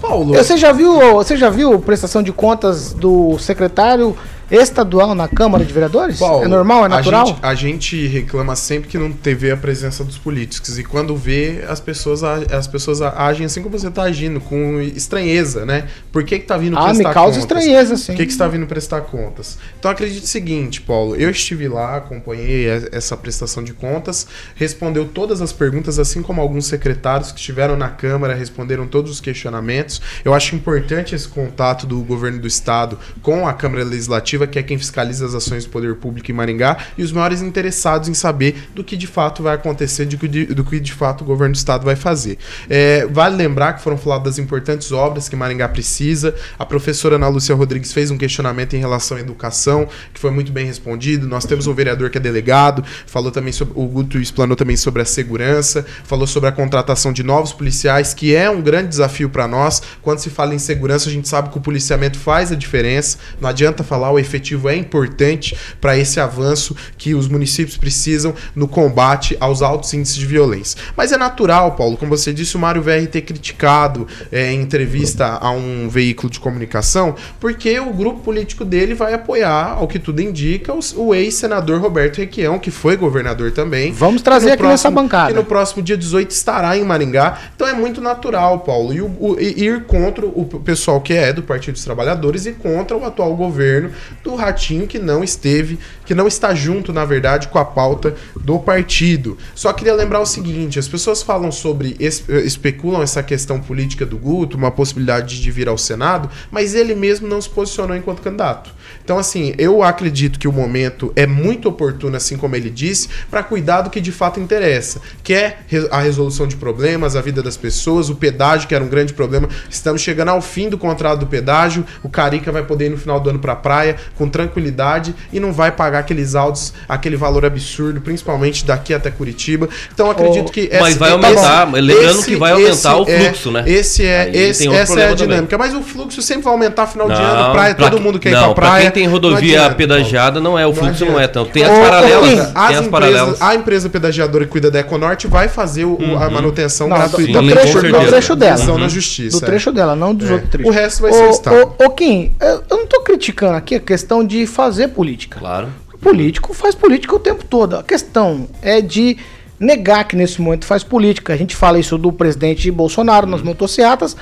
[0.01, 0.34] Paulo.
[0.34, 4.17] Você já viu, você já viu prestação de contas do secretário
[4.51, 6.19] estadual na Câmara de Vereadores?
[6.19, 7.23] Paulo, é normal, é natural?
[7.23, 10.77] A gente, a gente, reclama sempre que não teve a presença dos políticos.
[10.77, 15.65] E quando vê, as pessoas, as pessoas agem assim como você está agindo, com estranheza,
[15.65, 15.87] né?
[16.11, 17.05] Por que, que tá vindo ah, prestar contas?
[17.05, 17.57] Ah, me causa contas?
[17.59, 18.13] estranheza, sim.
[18.13, 19.57] Por que, que está vindo prestar contas?
[19.79, 21.15] Então acredite o seguinte, Paulo.
[21.15, 26.65] Eu estive lá, acompanhei essa prestação de contas, respondeu todas as perguntas, assim como alguns
[26.65, 30.01] secretários que estiveram na Câmara responderam todos os questionamentos.
[30.25, 34.60] Eu acho importante esse contato do governo do Estado com a Câmara Legislativa Legislativa, que
[34.60, 38.13] é quem fiscaliza as ações do poder público em Maringá, e os maiores interessados em
[38.13, 41.25] saber do que de fato vai acontecer, do que de, do que de fato o
[41.25, 42.38] governo do estado vai fazer.
[42.69, 46.36] É, vale lembrar que foram faladas das importantes obras que Maringá precisa.
[46.58, 50.51] A professora Ana Lúcia Rodrigues fez um questionamento em relação à educação, que foi muito
[50.51, 51.27] bem respondido.
[51.27, 53.73] Nós temos um vereador que é delegado, falou também sobre.
[53.75, 58.36] O Guto explanou também sobre a segurança, falou sobre a contratação de novos policiais, que
[58.36, 59.82] é um grande desafio para nós.
[60.01, 63.17] Quando se fala em segurança, a gente sabe que o policiamento faz a diferença.
[63.39, 68.67] Não adianta falar o efetivo é importante para esse avanço que os municípios precisam no
[68.67, 70.79] combate aos altos índices de violência.
[70.95, 75.37] Mas é natural, Paulo, como você disse, o Mário VR ter criticado é, em entrevista
[75.41, 80.21] a um veículo de comunicação, porque o grupo político dele vai apoiar, ao que tudo
[80.21, 83.91] indica, o, o ex-senador Roberto Requião, que foi governador também.
[83.91, 85.27] Vamos trazer aqui próximo, nessa bancada.
[85.27, 87.39] Que no próximo dia 18 estará em Maringá.
[87.55, 91.43] Então é muito natural, Paulo, e, o, o, ir contra o pessoal que é do
[91.43, 93.91] Partido dos Trabalhadores e contra o atual governo
[94.23, 98.60] do Ratinho que não esteve, que não está junto, na verdade, com a pauta do
[98.60, 99.38] partido.
[99.55, 104.57] Só queria lembrar o seguinte: as pessoas falam sobre, especulam essa questão política do Guto,
[104.57, 108.71] uma possibilidade de vir ao Senado, mas ele mesmo não se posicionou enquanto candidato.
[109.03, 113.43] Então, assim, eu acredito que o momento é muito oportuno, assim como ele disse, para
[113.43, 117.57] cuidar do que de fato interessa, que é a resolução de problemas, a vida das
[117.57, 119.49] pessoas, o pedágio, que era um grande problema.
[119.69, 123.19] Estamos chegando ao fim do contrato do pedágio, o Carica vai poder ir no final
[123.19, 127.43] do ano para a praia com tranquilidade e não vai pagar aqueles autos, aquele valor
[127.43, 129.67] absurdo, principalmente daqui até Curitiba.
[129.91, 130.69] Então, acredito oh, que.
[130.71, 133.63] Essa, mas vai aumentar, esse, lembrando que vai aumentar o é fluxo, é, né?
[133.65, 135.57] Esse é, esse, essa é a dinâmica.
[135.57, 135.71] Também.
[135.71, 138.51] Mas o fluxo sempre vai aumentar final não, de ano, praia, todo mundo quer não,
[138.51, 138.91] ir pra praia.
[138.91, 141.45] Quem tem rodovia não pedagiada, não é, o fluxo não, não é tão.
[141.45, 142.29] Tem as paralelas.
[142.29, 143.41] Tem as, empresas, paralelas.
[143.41, 146.21] A empresa pedagiadora que cuida da Econorte vai fazer o, uhum.
[146.21, 147.41] a manutenção gratuita.
[147.41, 148.65] Do, do, trecho, do trecho dela.
[148.65, 148.77] Uhum.
[148.77, 149.39] na justiça.
[149.39, 150.34] Do trecho dela, não dos é.
[150.34, 150.71] outros trechos.
[150.71, 151.73] O resto vai ser o Estado.
[151.84, 152.36] Ô, Kim,
[152.69, 155.39] eu não tô criticando aqui a questão de fazer política.
[155.39, 155.69] Claro.
[155.93, 157.78] O político faz política o tempo todo.
[157.78, 159.17] A questão é de
[159.60, 161.34] negar que nesse momento faz política.
[161.34, 164.17] A gente fala isso do presidente Bolsonaro nas motocicletas.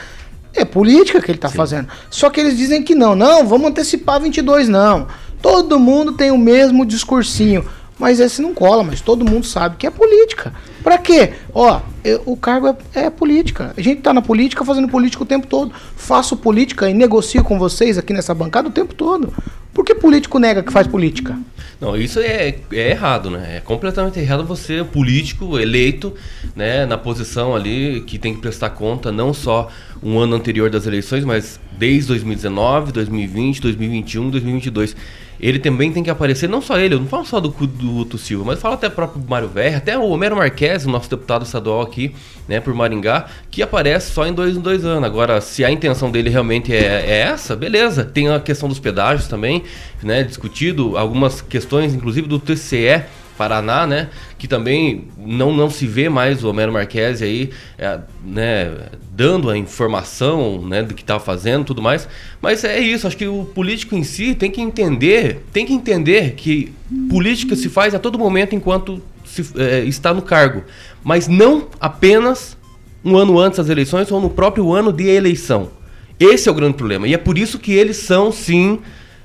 [0.54, 1.88] É política que ele está fazendo.
[2.10, 3.15] Só que eles dizem que não.
[3.15, 5.08] Não, vamos antecipar 22, não.
[5.41, 7.65] Todo mundo tem o mesmo discursinho.
[7.99, 10.53] Mas esse não cola, mas todo mundo sabe que é política.
[10.81, 11.33] Para quê?
[11.53, 13.73] Ó, eu, o cargo é, é, política.
[13.75, 15.73] A gente tá na política fazendo política o tempo todo.
[15.97, 19.33] Faço política e negocio com vocês aqui nessa bancada o tempo todo.
[19.73, 21.38] Por que político nega que faz política?
[21.79, 23.57] Não, isso é, é errado, né?
[23.57, 26.13] É completamente errado você, político, eleito,
[26.55, 29.69] né, na posição ali que tem que prestar conta não só
[30.03, 34.95] um ano anterior das eleições, mas desde 2019, 2020, 2021, 2022
[35.39, 38.43] ele também tem que aparecer, não só ele, eu não falo só do, do Silva,
[38.45, 42.13] mas falo até o próprio Mário Verri, até o Homero Marques, nosso deputado estadual aqui,
[42.47, 45.06] né, por Maringá, que aparece só em dois em dois anos.
[45.06, 48.04] Agora, se a intenção dele realmente é, é essa, beleza.
[48.04, 49.63] Tem a questão dos pedágios também,
[50.04, 53.04] né, discutido, algumas questões, inclusive do TCE,
[53.39, 54.10] Paraná, né?
[54.38, 58.69] Que também não, não se vê mais o Homero Marques aí, é, né?
[59.13, 60.84] Dando a informação, né?
[60.84, 62.06] Do que está fazendo, tudo mais.
[62.41, 63.08] Mas é isso.
[63.08, 66.73] Acho que o político em si tem que entender, tem que entender que
[67.10, 70.63] política se faz a todo momento enquanto se, é, está no cargo,
[71.02, 72.58] mas não apenas
[73.06, 75.71] um ano antes das eleições ou no próprio ano de eleição.
[76.19, 77.08] Esse é o grande problema.
[77.08, 78.80] E é por isso que eles são, sim,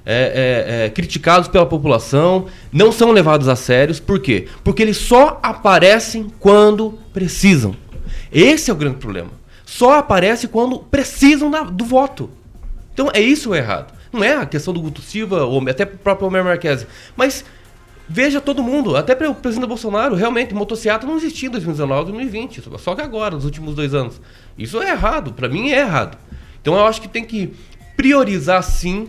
[0.07, 3.99] é, é, é, criticados pela população, não são levados a sérios.
[3.99, 4.47] Por quê?
[4.63, 7.75] Porque eles só aparecem quando precisam.
[8.31, 9.31] Esse é o grande problema.
[9.65, 12.31] Só aparece quando precisam da, do voto.
[12.93, 13.95] Então é isso o errado.
[14.13, 16.87] Não é a questão do Guto Silva, ou até o próprio Homer Marques.
[17.17, 17.45] Mas
[18.09, 22.63] veja todo mundo, até para o presidente Bolsonaro, realmente, motocicleta não existia em 2019, 2020.
[22.79, 24.21] Só que agora, nos últimos dois anos.
[24.57, 25.33] Isso é errado.
[25.33, 26.17] Para mim é errado.
[26.61, 27.53] Então eu acho que tem que
[27.97, 29.09] priorizar sim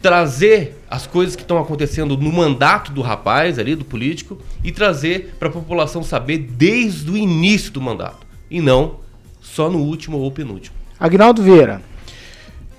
[0.00, 5.34] trazer as coisas que estão acontecendo no mandato do rapaz ali, do político, e trazer
[5.38, 9.00] para a população saber desde o início do mandato, e não
[9.40, 10.76] só no último ou penúltimo.
[10.98, 11.82] Agnaldo Vieira.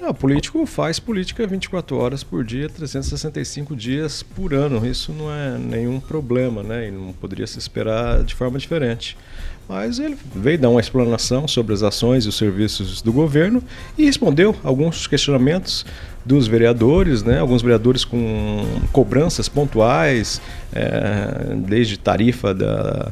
[0.01, 4.83] O político faz política 24 horas por dia, 365 dias por ano.
[4.83, 6.87] Isso não é nenhum problema, né?
[6.87, 9.15] E não poderia se esperar de forma diferente.
[9.67, 13.63] Mas ele veio dar uma explanação sobre as ações e os serviços do governo
[13.97, 15.85] e respondeu alguns questionamentos
[16.25, 17.39] dos vereadores, né?
[17.39, 20.41] alguns vereadores com cobranças pontuais,
[20.73, 23.11] é, desde tarifa da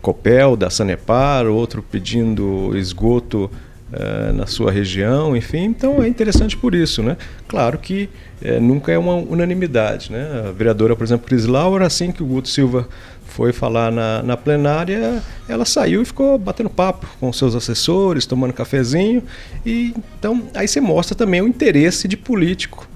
[0.00, 3.50] Copel, da Sanepar, outro pedindo esgoto
[3.92, 5.64] é, na sua região, enfim.
[5.64, 7.02] Então é interessante por isso.
[7.02, 7.16] Né?
[7.46, 8.08] Claro que
[8.42, 10.10] é, nunca é uma unanimidade.
[10.10, 10.46] Né?
[10.48, 12.88] A vereadora, por exemplo, Cris Laura, assim que o Guto Silva
[13.32, 18.52] foi falar na, na plenária, ela saiu e ficou batendo papo com seus assessores, tomando
[18.52, 19.22] cafezinho.
[19.64, 22.86] E então aí você mostra também o interesse de político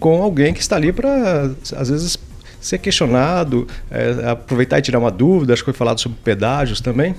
[0.00, 2.18] com alguém que está ali para às vezes
[2.60, 5.52] ser questionado, é, aproveitar e tirar uma dúvida.
[5.52, 7.14] Acho que foi falado sobre pedágios também.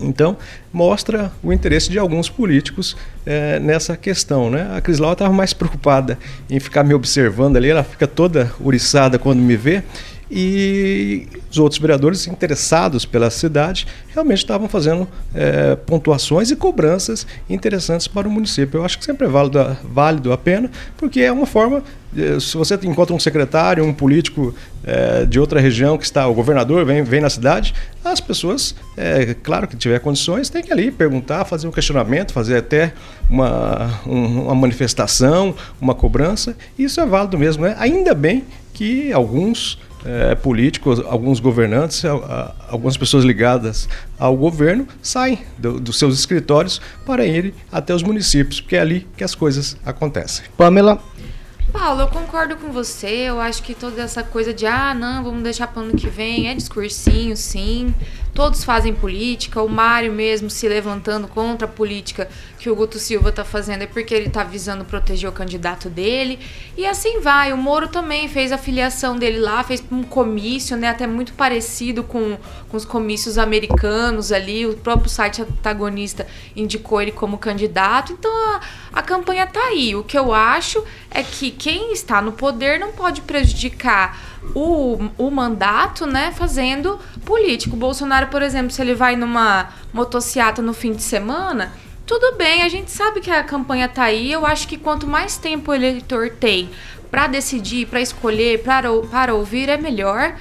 [0.00, 0.36] Então,
[0.72, 4.50] mostra o interesse de alguns políticos é, nessa questão.
[4.50, 4.68] Né?
[4.74, 6.18] A Cris Laura estava mais preocupada
[6.50, 9.84] em ficar me observando ali, ela fica toda uriçada quando me vê,
[10.34, 18.08] e os outros vereadores interessados pela cidade realmente estavam fazendo é, pontuações e cobranças interessantes
[18.08, 18.78] para o município.
[18.78, 21.82] Eu acho que sempre é válido, válido a pena, porque é uma forma,
[22.16, 26.32] é, se você encontra um secretário, um político é, de outra região que está, o
[26.32, 30.90] governador vem, vem na cidade, as pessoas, é, claro que tiver condições, tem que ali
[30.90, 32.94] perguntar, fazer um questionamento, fazer até
[33.28, 37.64] uma, um, uma manifestação, uma cobrança, isso é válido mesmo.
[37.64, 37.76] Né?
[37.78, 42.02] Ainda bem que alguns é, políticos, alguns governantes,
[42.68, 43.88] algumas pessoas ligadas
[44.18, 49.06] ao governo saem do, dos seus escritórios para ir até os municípios, porque é ali
[49.16, 50.44] que as coisas acontecem.
[50.56, 51.00] Pamela.
[51.72, 53.08] Paulo, eu concordo com você.
[53.08, 56.48] Eu acho que toda essa coisa de ah, não, vamos deixar para ano que vem
[56.48, 57.94] é discursinho, sim.
[58.34, 59.60] Todos fazem política.
[59.62, 63.86] O Mário mesmo se levantando contra a política que o Guto Silva está fazendo é
[63.86, 66.38] porque ele está visando proteger o candidato dele.
[66.74, 67.52] E assim vai.
[67.52, 72.02] O Moro também fez a filiação dele lá, fez um comício, né, até muito parecido
[72.02, 72.38] com,
[72.70, 74.64] com os comícios americanos ali.
[74.64, 78.14] O próprio site antagonista indicou ele como candidato.
[78.14, 78.60] Então a,
[78.94, 79.94] a campanha tá aí.
[79.94, 85.30] O que eu acho é que quem está no poder não pode prejudicar o, o
[85.30, 87.76] mandato, né, fazendo político.
[87.76, 91.72] O Bolsonaro, por exemplo, se ele vai numa motociata no fim de semana,
[92.06, 94.30] tudo bem, a gente sabe que a campanha tá aí.
[94.30, 96.70] Eu acho que quanto mais tempo o eleitor tem
[97.10, 100.34] para decidir, para escolher, para ouvir, é melhor.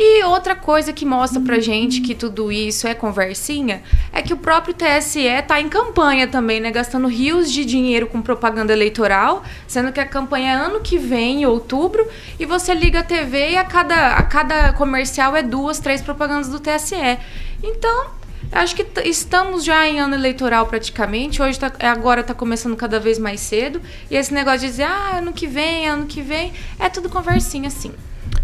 [0.00, 3.82] E outra coisa que mostra pra gente que tudo isso é conversinha
[4.12, 6.70] é que o próprio TSE tá em campanha também, né?
[6.70, 11.42] Gastando rios de dinheiro com propaganda eleitoral, sendo que a campanha é ano que vem,
[11.42, 12.06] em outubro,
[12.38, 16.48] e você liga a TV e a cada, a cada comercial é duas, três propagandas
[16.48, 17.18] do TSE.
[17.60, 18.18] Então,
[18.50, 21.42] Acho que estamos já em ano eleitoral praticamente.
[21.42, 23.78] Hoje tá, agora está começando cada vez mais cedo.
[24.10, 27.68] E esse negócio de dizer, ah, ano que vem, ano que vem, é tudo conversinha
[27.68, 27.92] assim.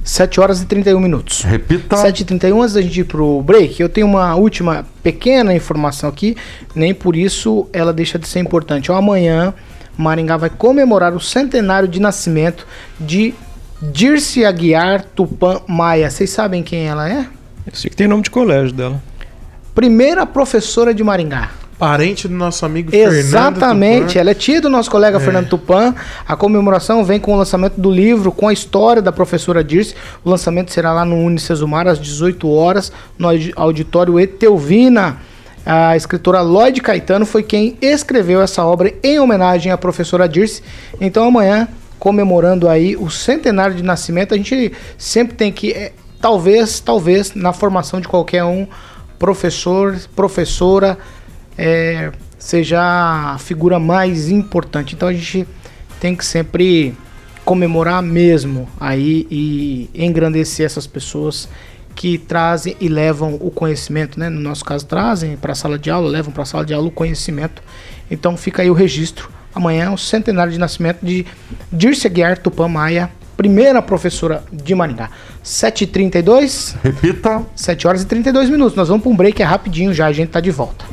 [0.05, 1.43] 7 horas e 31 minutos.
[1.43, 1.97] Repita.
[1.97, 6.11] 7 e 31 antes da gente ir pro break, eu tenho uma última pequena informação
[6.11, 6.37] aqui,
[6.75, 8.93] nem por isso ela deixa de ser importante.
[8.93, 9.55] Ó, amanhã,
[9.97, 12.67] Maringá vai comemorar o centenário de nascimento
[13.01, 13.35] de
[13.81, 16.11] Dirce Aguiar Tupã Maia.
[16.11, 17.27] Vocês sabem quem ela é?
[17.67, 19.03] Eu sei que tem nome de colégio dela.
[19.75, 21.51] Primeira professora de Maringá.
[21.85, 25.21] Parente do nosso amigo Exatamente, ela é tia do nosso colega é.
[25.21, 25.95] Fernando Tupan.
[26.27, 29.95] A comemoração vem com o lançamento do livro com a história da professora Dirce.
[30.25, 35.19] O lançamento será lá no Unicesumar às 18 horas, no auditório Etelvina.
[35.67, 40.63] A escritora Lloyd Caetano foi quem escreveu essa obra em homenagem à professora Dirce.
[40.99, 41.69] Então amanhã,
[41.99, 47.53] comemorando aí o centenário de nascimento, a gente sempre tem que, é, talvez, talvez, na
[47.53, 48.67] formação de qualquer um,
[49.19, 50.99] professor, professora,
[51.57, 54.95] é, seja a figura mais importante.
[54.95, 55.47] Então a gente
[56.01, 56.95] tem que sempre
[57.45, 61.49] comemorar mesmo aí e engrandecer essas pessoas
[61.95, 64.29] que trazem e levam o conhecimento, né?
[64.29, 66.89] No nosso caso, trazem para a sala de aula, levam para a sala de aula
[66.89, 67.63] o conhecimento.
[68.11, 69.31] Então fica aí o registro.
[69.55, 71.25] Amanhã é o centenário de nascimento de
[71.73, 75.11] Dirce Guiar Tupã Maia, primeira professora de Maringá.
[75.45, 76.77] 7h32.
[76.83, 77.43] Repita.
[77.55, 78.77] 7 horas e 32 minutos.
[78.77, 80.85] Nós vamos para um break, é rapidinho já, a gente tá de volta.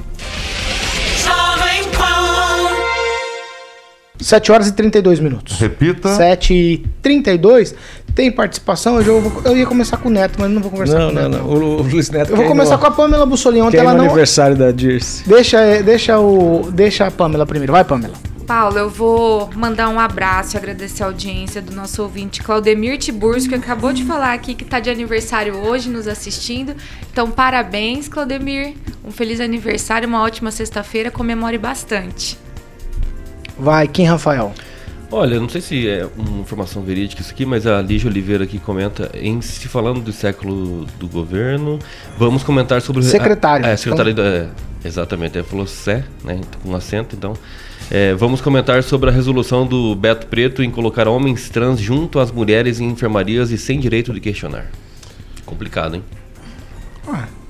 [4.22, 5.60] 7 horas e 32 minutos.
[5.60, 6.16] Repita.
[6.16, 7.76] 7 e 32.
[8.14, 9.02] Tem participação?
[9.02, 11.16] Eu, vou, eu ia começar com o Neto, mas não vou conversar não, com o
[11.16, 11.32] Neto.
[11.32, 12.32] Não, não, o, o Luiz Neto.
[12.32, 13.62] Eu vou começar no, com a Pamela Bussolini.
[13.62, 14.06] Ontem ela no não.
[14.06, 15.28] aniversário da Dirce.
[15.28, 17.74] Deixa, deixa, o, deixa a Pamela primeiro.
[17.74, 18.14] Vai, Pamela.
[18.54, 23.48] Paulo, eu vou mandar um abraço e agradecer a audiência do nosso ouvinte Claudemir Tiburcio,
[23.48, 26.76] que acabou de falar aqui que está de aniversário hoje nos assistindo.
[27.10, 28.76] Então, parabéns, Claudemir.
[29.06, 31.10] Um feliz aniversário, uma ótima sexta-feira.
[31.10, 32.38] Comemore bastante.
[33.58, 34.54] Vai, Kim Rafael.
[35.10, 38.60] Olha, não sei se é uma informação verídica isso aqui, mas a Lígia Oliveira aqui
[38.60, 41.80] comenta, em se falando do século do governo,
[42.18, 43.02] vamos comentar sobre...
[43.04, 43.66] Secretário.
[43.66, 44.26] A, é, secretário, então...
[44.26, 44.50] é,
[44.84, 47.34] exatamente, ele falou Sé, né, com acento, então...
[47.94, 52.32] É, vamos comentar sobre a resolução do Beto Preto em colocar homens trans junto às
[52.32, 54.72] mulheres em enfermarias e sem direito de questionar.
[55.46, 56.04] Complicado, hein?
[57.06, 57.41] Ué.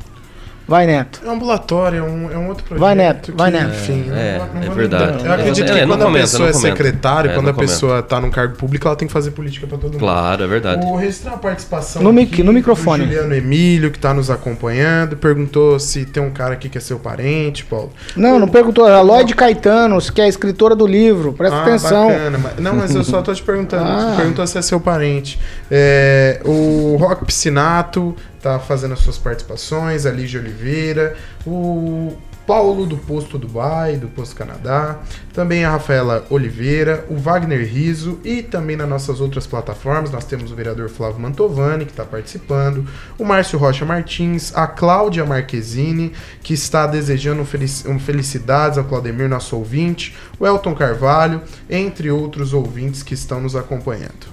[0.71, 1.19] Vai, Neto.
[1.25, 2.79] É ambulatório, é um, é um outro projeto.
[2.79, 3.33] Vai, Neto.
[3.35, 3.73] Vai, Neto.
[3.73, 5.25] Enfim, é, não, não é verdade.
[5.25, 8.21] Eu acredito é, que quando comenta, a pessoa é secretário, é, quando a pessoa está
[8.21, 9.99] num cargo público, ela tem que fazer política para todo mundo.
[9.99, 10.85] Claro, é verdade.
[10.85, 13.03] O registro a participação no, mic, no microfone.
[13.03, 16.97] Juliano Emílio, que está nos acompanhando, perguntou se tem um cara aqui que é seu
[16.97, 17.91] parente, Paulo.
[18.15, 18.85] Não, não perguntou.
[18.85, 21.33] A Lloyd Caetano, que é a escritora do livro.
[21.33, 22.07] Presta ah, atenção.
[22.07, 22.39] Bacana.
[22.59, 23.83] Não, mas eu só estou te perguntando.
[23.91, 24.13] ah.
[24.15, 25.37] Perguntou se é seu parente.
[25.69, 32.97] É, o Rock Piscinato tá fazendo as suas participações, a Lígia Oliveira, o Paulo do
[32.97, 34.99] Posto Dubai, do Posto Canadá,
[35.31, 40.51] também a Rafaela Oliveira, o Wagner Riso e também nas nossas outras plataformas nós temos
[40.51, 42.85] o vereador Flávio Mantovani que está participando,
[43.17, 50.15] o Márcio Rocha Martins, a Cláudia Marquezine que está desejando felicidades ao Claudemir, nosso ouvinte,
[50.39, 54.27] o Elton Carvalho, entre outros ouvintes que estão nos acompanhando.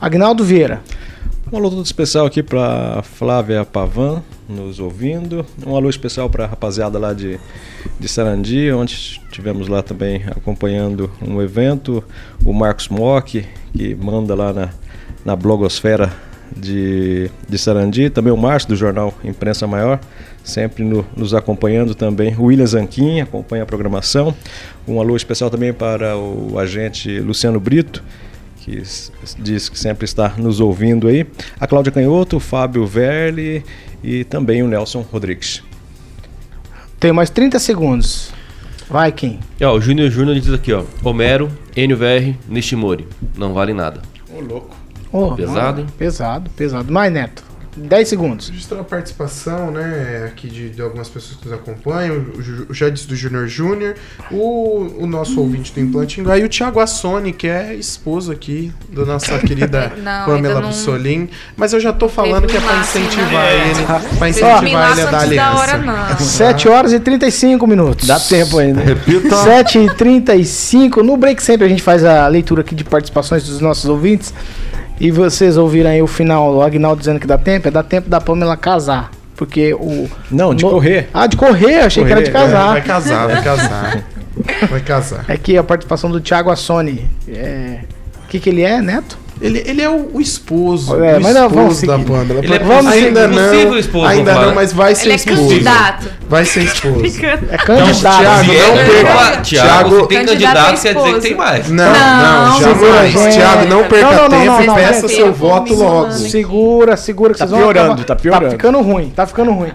[0.00, 0.82] Agnaldo Vieira.
[1.52, 5.44] Um alô todo especial aqui para Flávia Pavan, nos ouvindo.
[5.66, 7.38] Um alô especial para a rapaziada lá de,
[8.00, 12.02] de Sarandi, onde estivemos lá também acompanhando um evento.
[12.42, 13.44] O Marcos Mock,
[13.76, 14.70] que manda lá na,
[15.26, 16.10] na blogosfera
[16.56, 18.08] de, de Sarandi.
[18.08, 20.00] Também o Márcio, do jornal Imprensa Maior,
[20.42, 22.34] sempre no, nos acompanhando também.
[22.34, 24.34] O William Zanquim acompanha a programação.
[24.88, 28.02] Um alô especial também para o agente Luciano Brito,
[28.64, 28.80] que
[29.38, 31.26] diz que sempre está nos ouvindo aí.
[31.58, 33.64] A Cláudia Canhoto, o Fábio Verli
[34.02, 35.62] e também o Nelson Rodrigues.
[37.00, 38.32] Tem mais 30 segundos.
[38.88, 39.40] Vai, quem?
[39.58, 40.84] É, ó, o Júnior Júnior diz aqui, ó.
[41.02, 43.08] Homero, NVR, Nishimori.
[43.36, 44.00] Não vale nada.
[44.32, 44.76] Ô, louco.
[45.10, 45.86] Oh, pesado, hein?
[45.98, 46.92] Pesado, pesado.
[46.92, 47.42] Mais, Neto.
[47.76, 48.48] 10 segundos.
[48.48, 52.16] Registrou a participação, né, aqui de, de, algumas pessoas que nos acompanham,
[52.68, 53.94] o, já disse do Júnior Júnior,
[54.30, 59.04] o, o nosso ouvinte do Implante e o Thiago Assoni, que é esposo aqui da
[59.04, 60.68] nossa querida não, Pamela não...
[60.68, 61.28] Bussolin.
[61.56, 63.70] Mas eu já tô falando que é pra incentivar né?
[63.70, 65.58] ele, pra incentivar ele a dar aliança.
[65.58, 66.18] Hora, não.
[66.18, 68.06] 7 horas e 35 minutos.
[68.06, 68.80] Dá tempo ainda.
[68.82, 69.34] Repita.
[69.36, 71.02] 7 e 35.
[71.02, 74.32] No break sempre a gente faz a leitura aqui de participações dos nossos ouvintes.
[75.02, 78.08] E vocês ouviram aí o final, o Agnaldo dizendo que dá tempo, é dá tempo
[78.08, 79.10] da Pamela casar.
[79.34, 80.08] Porque o.
[80.30, 80.70] Não, de no...
[80.70, 81.08] correr.
[81.12, 82.68] Ah, de correr, achei correr, que era de casar.
[82.68, 84.04] É, vai casar, vai casar.
[84.70, 85.24] vai casar.
[85.26, 87.10] É que a participação do Thiago Assoni.
[87.26, 87.80] É...
[88.24, 89.18] O que, que ele é, Neto?
[89.42, 92.40] Ele, ele é o, o esposo, é, o mas não, esposo da Pamela.
[92.44, 95.42] Ele é vamos ainda não, esposo, ainda não, mas vai ser ele é esposo.
[95.42, 96.10] É candidato.
[96.28, 97.04] Vai ser esposo.
[97.50, 98.22] é candidato.
[98.22, 99.40] Não, Thiago, não perca.
[99.42, 101.68] Thiago, se tem candidato, quer dizer que tem mais.
[101.68, 103.34] Não, não, jamais.
[103.34, 106.12] Thiago, não perca tempo e peça seu voto logo.
[106.12, 108.44] Segura, segura que tá vocês vão piorando, tá piorando.
[108.44, 109.72] Tá ficando ruim, tá ficando ruim.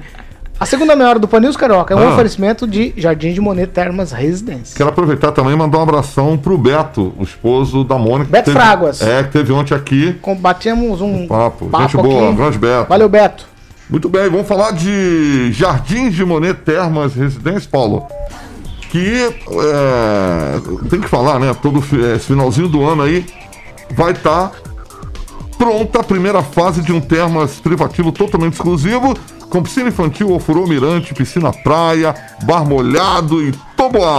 [0.59, 2.13] A segunda meia hora do Panils Carioca é um ah.
[2.13, 4.75] oferecimento de Jardim de Monet Termas Residência.
[4.75, 8.31] Quero aproveitar também e mandar um abração pro Beto, o esposo da Mônica.
[8.31, 9.01] Beto teve, Fraguas.
[9.01, 10.13] É, que teve ontem aqui.
[10.19, 11.67] Combatemos um, um papo.
[11.67, 11.83] papo.
[11.83, 12.89] Gente boa, grande Beto.
[12.89, 13.45] Valeu, Beto.
[13.87, 18.07] Muito bem, vamos falar de Jardim de Monet Termas Residência, Paulo.
[18.89, 21.55] Que é, tem que falar, né?
[21.61, 21.83] Todo
[22.15, 23.27] esse finalzinho do ano aí
[23.91, 24.66] vai estar tá
[25.57, 29.13] pronta a primeira fase de um termas privativo totalmente exclusivo
[29.49, 33.53] com piscina infantil, ofurô mirante, piscina praia, bar molhado e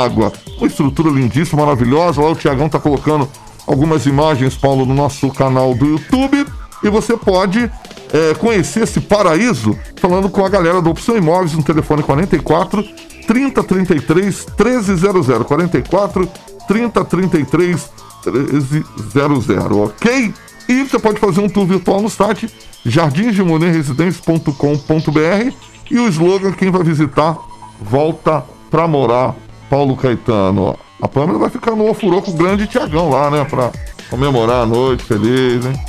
[0.05, 0.33] água.
[0.57, 2.23] Uma estrutura lindíssima, maravilhosa.
[2.23, 3.29] Lá o Tiagão tá colocando
[3.67, 6.47] algumas imagens, Paulo, no nosso canal do YouTube.
[6.83, 7.71] E você pode
[8.13, 12.83] é, conhecer esse paraíso falando com a galera da Opção Imóveis no telefone 44
[13.27, 15.47] 3033 1300.
[15.47, 16.29] 44
[16.67, 17.91] 3033
[18.27, 20.35] 1300, ok?
[20.69, 22.51] E você pode fazer um tour virtual no site
[22.85, 25.55] jardinsdemonerresidência.com.br
[25.91, 27.39] e o slogan quem vai visitar
[27.81, 29.35] volta pra morar
[29.71, 30.79] Paulo Caetano.
[31.01, 33.71] A Pâmela vai ficar no Ofuroco Grande Tiagão lá, né, pra
[34.11, 35.81] comemorar a noite feliz, hein?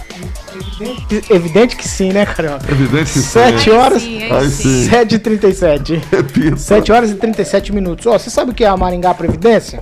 [0.54, 2.72] Evidente, evidente que sim, né, Carioca?
[2.72, 3.70] Evidente que 7 sim.
[3.72, 4.04] horas.
[4.04, 4.90] Aí sim.
[4.90, 6.02] 7 e 37.
[6.12, 6.58] Repita.
[6.58, 8.06] 7 horas e 37 minutos.
[8.06, 9.80] Ó, você sabe o que é a Maringá Previdência?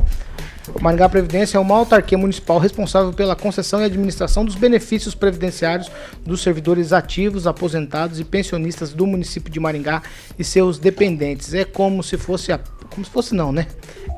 [0.81, 5.89] Maringá Previdência é uma autarquia municipal responsável pela concessão e administração dos benefícios previdenciários
[6.25, 10.01] dos servidores ativos, aposentados e pensionistas do município de Maringá
[10.37, 11.53] e seus dependentes.
[11.53, 12.59] É como se fosse a,
[12.89, 13.67] como se fosse não, né?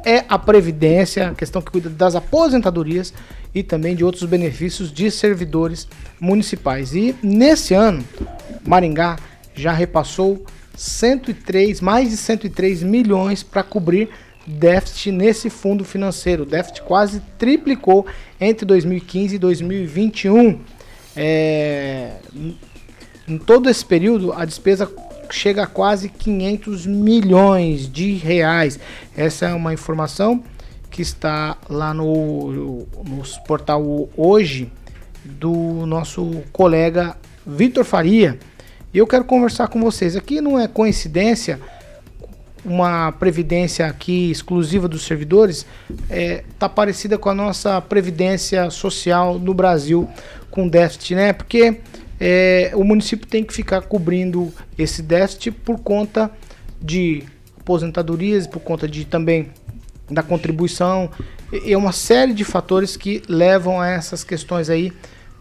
[0.06, 3.14] É a previdência, a questão que cuida das aposentadorias
[3.54, 5.88] e também de outros benefícios de servidores
[6.20, 6.94] municipais.
[6.94, 8.04] E nesse ano,
[8.66, 9.18] Maringá
[9.56, 10.44] já repassou
[10.76, 14.10] 103, mais de 103 milhões para cobrir
[14.50, 16.44] déficit nesse fundo financeiro.
[16.44, 18.06] O déficit quase triplicou
[18.42, 20.60] entre 2015 e 2021.
[21.16, 22.14] É,
[23.28, 24.92] em todo esse período, a despesa
[25.30, 28.80] chega a quase 500 milhões de reais.
[29.16, 30.44] Essa é uma informação
[30.90, 34.72] que está lá no, no portal Hoje
[35.24, 38.40] do nosso colega Vitor Faria.
[38.92, 40.16] E eu quero conversar com vocês.
[40.16, 41.60] Aqui não é coincidência
[42.64, 49.40] uma previdência aqui exclusiva dos servidores está é, tá parecida com a nossa previdência social
[49.40, 50.10] no Brasil
[50.52, 51.34] com déficit, né?
[51.34, 51.80] Porque
[52.20, 56.32] é, o município tem que ficar cobrindo esse déficit por conta
[56.82, 57.24] de
[57.60, 59.50] aposentadorias, por conta de também
[60.10, 61.10] da contribuição
[61.52, 64.94] é uma série de fatores que levam a essas questões aí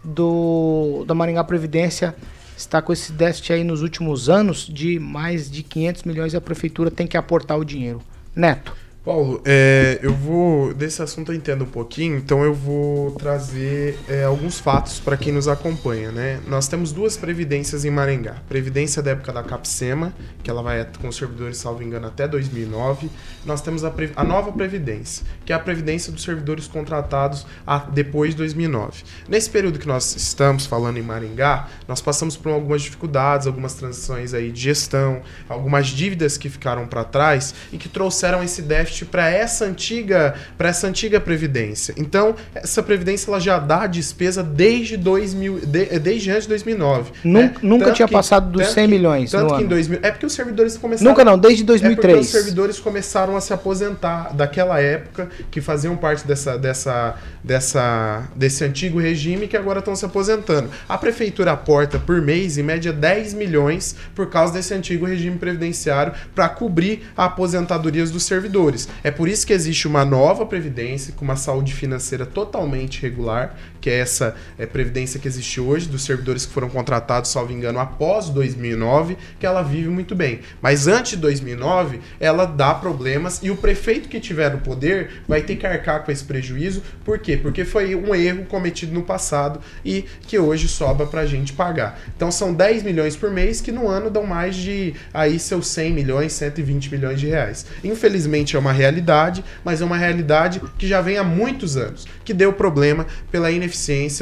[0.03, 2.15] do da Maringá Previdência
[2.59, 6.41] está com esse déficit aí nos últimos anos de mais de 500 milhões e a
[6.41, 8.01] prefeitura tem que aportar o dinheiro.
[8.35, 8.75] Neto.
[9.09, 10.71] Paulo, é, eu vou.
[10.71, 15.33] Desse assunto eu entendo um pouquinho, então eu vou trazer é, alguns fatos para quem
[15.33, 16.39] nos acompanha, né?
[16.45, 18.35] Nós temos duas previdências em Maringá.
[18.47, 23.09] Previdência da época da Capsema, que ela vai com os servidores, salvo engano, até 2009.
[23.47, 28.35] Nós temos a, a nova Previdência, que é a Previdência dos servidores contratados a, depois
[28.35, 29.05] de 2009.
[29.27, 34.35] Nesse período que nós estamos falando em Maringá, nós passamos por algumas dificuldades, algumas transições
[34.35, 39.29] aí de gestão, algumas dívidas que ficaram para trás e que trouxeram esse déficit para
[39.29, 41.93] essa antiga para essa antiga previdência.
[41.97, 47.11] Então, essa previdência ela já dá despesa desde 2000, de, desde antes de 2009.
[47.23, 47.53] Nunca, né?
[47.61, 49.31] nunca tinha que, passado dos 100 que, milhões.
[49.31, 52.17] Tanto que em 2000, é porque os servidores começaram Nunca não, desde 2003.
[52.17, 58.23] É os servidores começaram a se aposentar daquela época que faziam parte dessa dessa dessa
[58.35, 60.69] desse antigo regime que agora estão se aposentando.
[60.87, 66.13] A prefeitura aporta por mês em média 10 milhões por causa desse antigo regime previdenciário
[66.35, 68.78] para cobrir a aposentadorias dos servidores.
[69.03, 73.89] É por isso que existe uma nova previdência com uma saúde financeira totalmente regular, que
[73.89, 78.29] é essa é, previdência que existe hoje dos servidores que foram contratados, salvo engano, após
[78.29, 80.41] 2009, que ela vive muito bem.
[80.61, 85.41] Mas antes de 2009, ela dá problemas e o prefeito que tiver o poder vai
[85.41, 86.83] ter que arcar com esse prejuízo.
[87.03, 87.37] Por quê?
[87.37, 91.99] Porque foi um erro cometido no passado e que hoje sobra para a gente pagar.
[92.15, 95.93] Então são 10 milhões por mês que no ano dão mais de aí seus 100
[95.93, 97.65] milhões, 120 milhões de reais.
[97.83, 102.33] Infelizmente é uma realidade, mas é uma realidade que já vem há muitos anos, que
[102.33, 103.68] deu problema pela ineficiência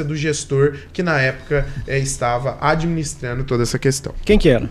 [0.04, 4.14] do gestor que na época é, estava administrando toda essa questão.
[4.24, 4.70] Quem que era?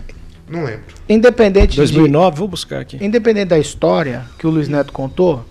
[0.49, 0.95] Não lembro.
[1.09, 3.03] Independente 2009, de, vou buscar aqui.
[3.03, 5.45] Independente da história que o Luiz Neto contou,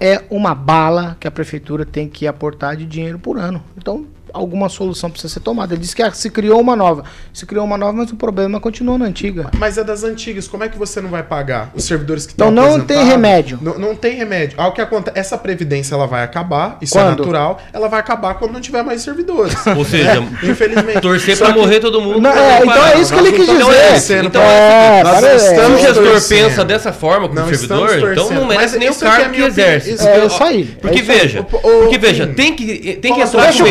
[0.00, 3.62] é uma bala que a prefeitura tem que aportar de dinheiro por ano.
[3.76, 5.74] Então, alguma solução precisa ser tomada.
[5.74, 7.04] Ele disse que se criou uma nova.
[7.32, 9.50] Se criou uma nova, mas o problema continua na antiga.
[9.56, 10.48] Mas é das antigas.
[10.48, 13.58] Como é que você não vai pagar os servidores que estão Então não tem remédio.
[13.60, 14.60] Não, não tem remédio.
[14.60, 17.12] Ao que acontece, essa previdência ela vai acabar, isso é quando?
[17.12, 17.60] é natural.
[17.72, 19.54] Ela vai acabar quando não tiver mais servidores.
[19.76, 21.00] Ou seja, é, infelizmente.
[21.00, 22.20] Torcer para morrer todo mundo.
[22.20, 24.24] Não, é, então é isso que ele quis dizer.
[24.24, 26.48] Então, é, é, se o gestor torcendo.
[26.48, 29.90] pensa dessa forma com não o servidor, então não merece nem o cargo que exerce.
[30.06, 30.64] É isso aí.
[30.80, 33.68] Porque veja, porque veja, tem que tem que entrar Deixa o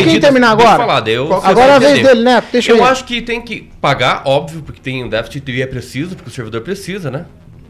[0.56, 1.02] terminar agora.
[1.02, 3.70] falar, eu Agora é a vez dele, Neto, deixa eu Eu acho que tem que
[3.80, 7.26] pagar, óbvio, porque tem um déficit e é preciso, porque o servidor precisa, né?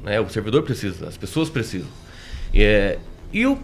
[0.07, 1.89] É, o servidor precisa, as pessoas precisam.
[2.55, 2.99] É,
[3.33, 3.59] e o,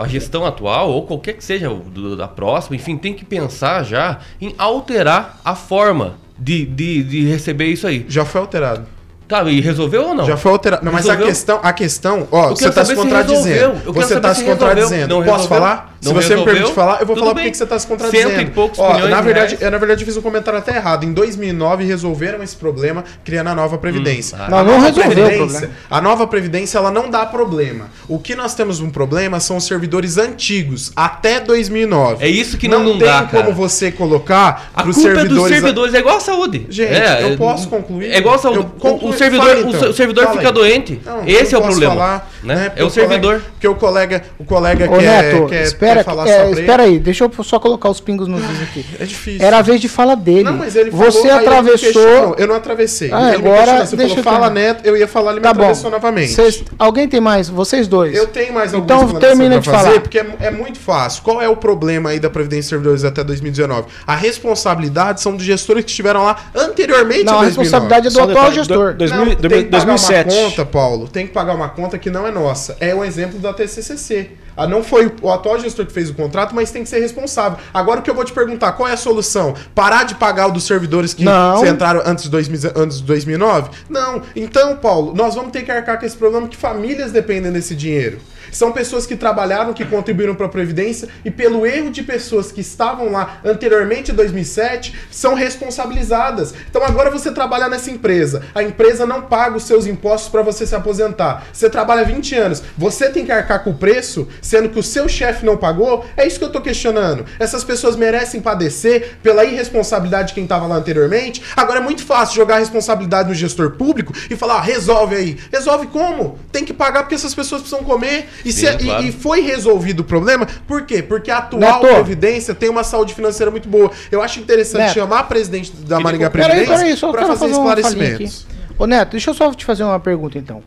[0.00, 4.20] a gestão atual, ou qualquer que seja do, da próxima, enfim, tem que pensar já
[4.40, 8.04] em alterar a forma de, de, de receber isso aí.
[8.08, 8.86] Já foi alterado.
[9.26, 10.26] Tá, e resolveu ou não?
[10.26, 10.84] Já foi alterado.
[10.84, 13.92] Não, mas a questão, a questão, ó, você está se contradizendo.
[13.92, 15.24] Você está se contradizendo.
[15.24, 15.94] Posso falar?
[16.04, 18.30] se você me permite falar, eu vou falar porque que você está se contradizendo.
[18.30, 21.04] Cento e poucos ó, na verdade, eu, na verdade, eu fiz um comentário até errado.
[21.04, 24.36] Em 2009 resolveram esse problema criando a nova previdência.
[24.36, 25.48] Hum, não, não resolveu
[25.90, 27.88] A nova previdência ela não dá problema.
[28.08, 32.24] O que nós temos um problema são os servidores antigos até 2009.
[32.24, 35.32] É isso que não, não, não tem dá, como você colocar para os servidores.
[35.32, 36.66] É dos servidores é igual a saúde.
[36.68, 38.10] Gente, é, eu posso concluir.
[38.10, 38.66] É igual a saúde.
[39.14, 39.90] O, servidor, fala, então.
[39.90, 40.54] o servidor fica aí.
[40.54, 41.00] doente.
[41.04, 41.94] Não, Esse é o problema.
[41.94, 42.54] Falar, né?
[42.54, 42.72] né?
[42.76, 43.42] É o servidor.
[43.52, 46.82] Porque o colega, o colega Ô, quer, Neto, quer, espera, quer falar é, sobre Espera
[46.82, 48.84] aí, deixa eu só colocar os pingos nos is aqui.
[48.98, 49.44] É difícil.
[49.44, 50.44] Era a vez de fala dele.
[50.44, 52.36] Não, mas ele Você falou, atravessou.
[52.38, 53.10] eu não atravessei.
[53.12, 55.96] Ah, agora, você deixa falou, fala Neto, eu ia falar, ele me tá atravessou bom.
[55.96, 56.32] novamente.
[56.32, 57.48] Cês, alguém tem mais?
[57.48, 58.14] Vocês dois?
[58.14, 60.00] Eu tenho mais alguma Então termina de fazer, falar.
[60.00, 61.22] Porque é, é, muito fácil.
[61.22, 63.88] Qual é o problema aí da Previdência de Servidores até 2019?
[64.06, 67.44] A responsabilidade são dos gestores que estiveram lá anteriormente não, a 2009.
[67.44, 68.94] a responsabilidade é do atual gestor.
[69.10, 69.48] 2007.
[69.48, 71.08] Tem que pagar uma conta, Paulo.
[71.08, 72.76] Tem que pagar uma conta que não é nossa.
[72.80, 74.30] É o exemplo da TCCC.
[74.56, 77.58] Ah, não foi o atual gestor que fez o contrato, mas tem que ser responsável.
[77.72, 79.54] Agora o que eu vou te perguntar, qual é a solução?
[79.74, 81.66] Parar de pagar o dos servidores que não.
[81.66, 83.70] entraram antes de, 2000, antes de 2009?
[83.88, 84.22] Não.
[84.36, 88.18] Então, Paulo, nós vamos ter que arcar com esse problema que famílias dependem desse dinheiro.
[88.50, 92.60] São pessoas que trabalharam, que contribuíram para a Previdência e pelo erro de pessoas que
[92.60, 96.54] estavam lá anteriormente em 2007, são responsabilizadas.
[96.68, 100.66] Então agora você trabalha nessa empresa, a empresa não paga os seus impostos para você
[100.66, 101.46] se aposentar.
[101.52, 105.08] Você trabalha 20 anos, você tem que arcar com o preço, sendo que o seu
[105.08, 106.04] chefe não pagou?
[106.16, 107.24] É isso que eu tô questionando.
[107.38, 111.42] Essas pessoas merecem padecer pela irresponsabilidade de quem estava lá anteriormente?
[111.56, 115.38] Agora é muito fácil jogar a responsabilidade no gestor público e falar, ah, resolve aí.
[115.52, 116.38] Resolve como?
[116.52, 118.28] Tem que pagar porque essas pessoas precisam comer.
[118.44, 119.02] E, Sim, se, é, claro.
[119.02, 121.02] e, e, foi resolvido o problema, por quê?
[121.02, 121.94] Porque a atual Neto.
[121.94, 123.90] Previdência tem uma saúde financeira muito boa.
[124.10, 124.94] Eu acho interessante Neto.
[124.94, 128.46] chamar a presidente da Maringá Previdência para fazer, fazer esclarecimentos.
[128.78, 130.62] Ô Neto, deixa eu só te fazer uma pergunta então.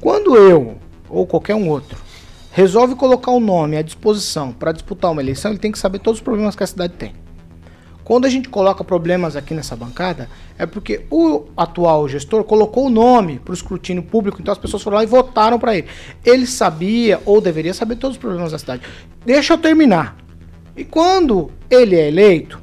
[0.00, 1.98] Quando eu, ou qualquer um outro,
[2.50, 5.98] resolve colocar o um nome à disposição para disputar uma eleição, ele tem que saber
[6.00, 7.12] todos os problemas que a cidade tem.
[8.12, 12.90] Quando a gente coloca problemas aqui nessa bancada, é porque o atual gestor colocou o
[12.90, 15.88] nome para o escrutínio público, então as pessoas foram lá e votaram para ele.
[16.22, 18.82] Ele sabia ou deveria saber todos os problemas da cidade.
[19.24, 20.18] Deixa eu terminar.
[20.76, 22.60] E quando ele é eleito,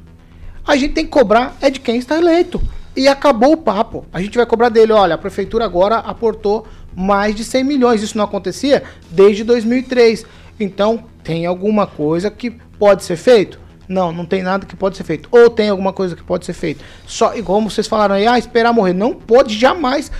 [0.64, 2.62] a gente tem que cobrar é de quem está eleito.
[2.94, 4.06] E acabou o papo.
[4.12, 8.04] A gente vai cobrar dele, olha, a prefeitura agora aportou mais de 100 milhões.
[8.04, 10.24] Isso não acontecia desde 2003.
[10.60, 13.58] Então, tem alguma coisa que pode ser feito?
[13.90, 15.28] Não, não tem nada que pode ser feito.
[15.32, 16.84] Ou tem alguma coisa que pode ser feito.
[17.08, 18.92] Só, igual vocês falaram aí, ah, esperar morrer.
[18.92, 20.12] Não pode jamais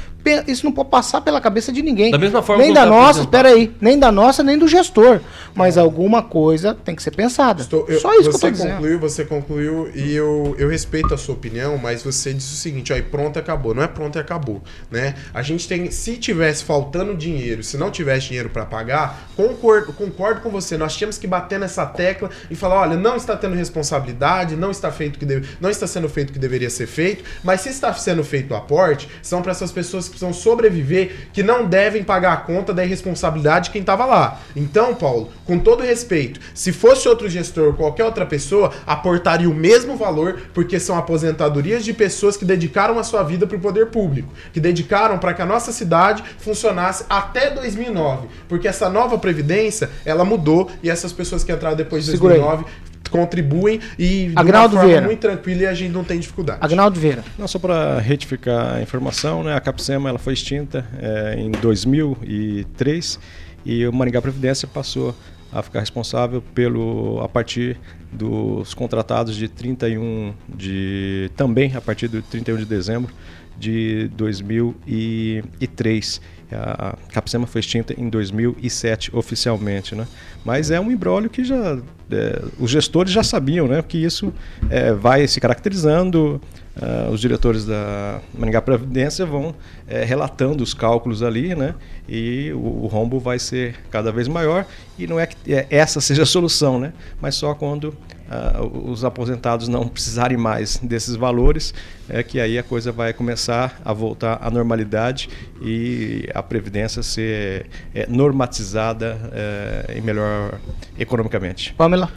[0.47, 2.11] isso não pode passar pela cabeça de ninguém.
[2.11, 5.21] Da mesma forma nem da nossa, espera aí, nem da nossa, nem do gestor.
[5.55, 7.63] Mas alguma coisa tem que ser pensada.
[7.63, 11.13] Estou, eu, Só isso você que eu tô concluiu, Você concluiu e eu, eu respeito
[11.15, 13.75] a sua opinião, mas você disse o seguinte, aí pronto, acabou.
[13.75, 15.15] Não é pronto e acabou, né?
[15.33, 20.41] A gente tem, se tivesse faltando dinheiro, se não tivesse dinheiro para pagar, concordo, concordo
[20.41, 20.77] com você.
[20.77, 24.91] Nós tínhamos que bater nessa tecla e falar, olha, não está tendo responsabilidade, não está
[24.91, 27.93] feito que deve, não está sendo feito o que deveria ser feito, mas se está
[27.95, 32.33] sendo feito o aporte, são para essas pessoas que precisam sobreviver, que não devem pagar
[32.33, 34.41] a conta da irresponsabilidade de quem estava lá.
[34.55, 39.55] Então, Paulo, com todo respeito, se fosse outro gestor ou qualquer outra pessoa, aportaria o
[39.55, 43.87] mesmo valor, porque são aposentadorias de pessoas que dedicaram a sua vida para o poder
[43.87, 49.91] público, que dedicaram para que a nossa cidade funcionasse até 2009, porque essa nova previdência,
[50.05, 52.65] ela mudou e essas pessoas que entraram depois de 2009
[53.11, 55.07] contribuem e Agnaldo de uma forma Vieira.
[55.07, 56.59] muito tranquila e a gente não tem dificuldade.
[56.63, 57.23] Agnaldo Vieira.
[57.39, 63.19] Não, só para retificar a informação, né, a Capsema ela foi extinta é, em 2003
[63.65, 65.15] e o Maringá Previdência passou
[65.53, 67.77] a ficar responsável pelo a partir
[68.13, 73.13] dos contratados de 31 de também a partir do 31 de dezembro
[73.59, 76.21] de 2003
[76.53, 80.07] a Capsema foi extinta em 2007 oficialmente, né?
[80.45, 81.79] Mas é um embrólio que já
[82.11, 83.83] é, os gestores já sabiam, né?
[83.87, 84.33] Que isso
[84.69, 86.41] é, vai se caracterizando.
[86.81, 89.55] Uh, os diretores da Maringá Previdência vão
[89.89, 91.75] é, relatando os cálculos ali, né?
[92.09, 94.65] E o, o, rombo vai ser cada vez maior.
[94.97, 96.93] E não é que é, essa seja a solução, né?
[97.21, 97.95] Mas só quando
[98.31, 101.75] uh, os aposentados não precisarem mais desses valores,
[102.09, 105.29] é que aí a coisa vai começar a voltar à normalidade
[105.61, 110.59] e a previdência ser é, normatizada é, e melhor
[110.99, 111.75] economicamente.
[111.75, 112.11] Pamela?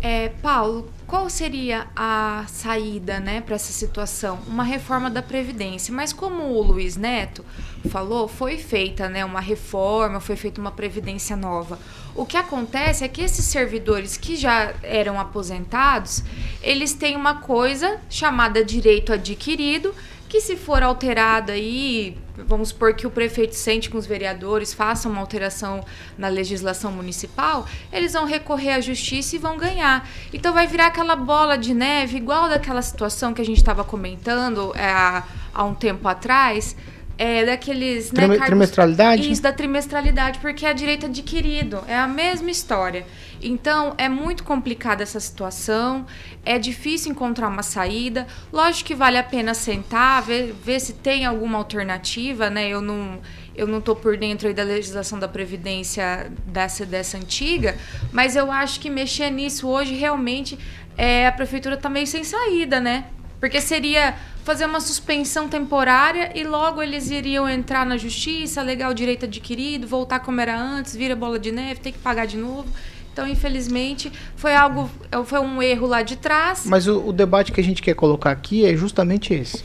[0.00, 4.38] É, Paulo, qual seria a saída né, para essa situação?
[4.46, 5.92] Uma reforma da Previdência.
[5.92, 7.44] Mas como o Luiz Neto
[7.90, 11.78] falou, foi feita né, uma reforma, foi feita uma Previdência nova.
[12.14, 16.22] O que acontece é que esses servidores que já eram aposentados,
[16.62, 19.94] eles têm uma coisa chamada direito adquirido,
[20.28, 25.08] que se for alterada aí, vamos supor que o prefeito sente com os vereadores, faça
[25.08, 25.82] uma alteração
[26.18, 30.06] na legislação municipal, eles vão recorrer à justiça e vão ganhar.
[30.32, 34.72] Então vai virar aquela bola de neve, igual daquela situação que a gente estava comentando
[34.76, 35.24] é, há,
[35.54, 36.76] há um tempo atrás,
[37.18, 38.12] é, daqueles.
[38.12, 39.30] Né, cargos, trimestralidade?
[39.30, 41.82] Isso, da trimestralidade, porque é direito adquirido.
[41.88, 43.04] É a mesma história.
[43.42, 46.06] Então, é muito complicada essa situação,
[46.44, 48.26] é difícil encontrar uma saída.
[48.52, 52.68] Lógico que vale a pena sentar, ver, ver se tem alguma alternativa, né?
[52.68, 53.18] Eu não.
[53.54, 57.76] Eu não estou por dentro da legislação da Previdência dessa, dessa antiga,
[58.12, 60.56] mas eu acho que mexer nisso hoje realmente
[60.96, 63.06] é, a prefeitura está meio sem saída, né?
[63.40, 64.14] Porque seria
[64.44, 69.86] fazer uma suspensão temporária e logo eles iriam entrar na justiça, alegar o direito adquirido,
[69.86, 72.66] voltar como era antes, vira bola de neve, ter que pagar de novo.
[73.12, 74.88] Então, infelizmente, foi algo,
[75.24, 76.64] foi um erro lá de trás.
[76.64, 79.64] Mas o, o debate que a gente quer colocar aqui é justamente esse.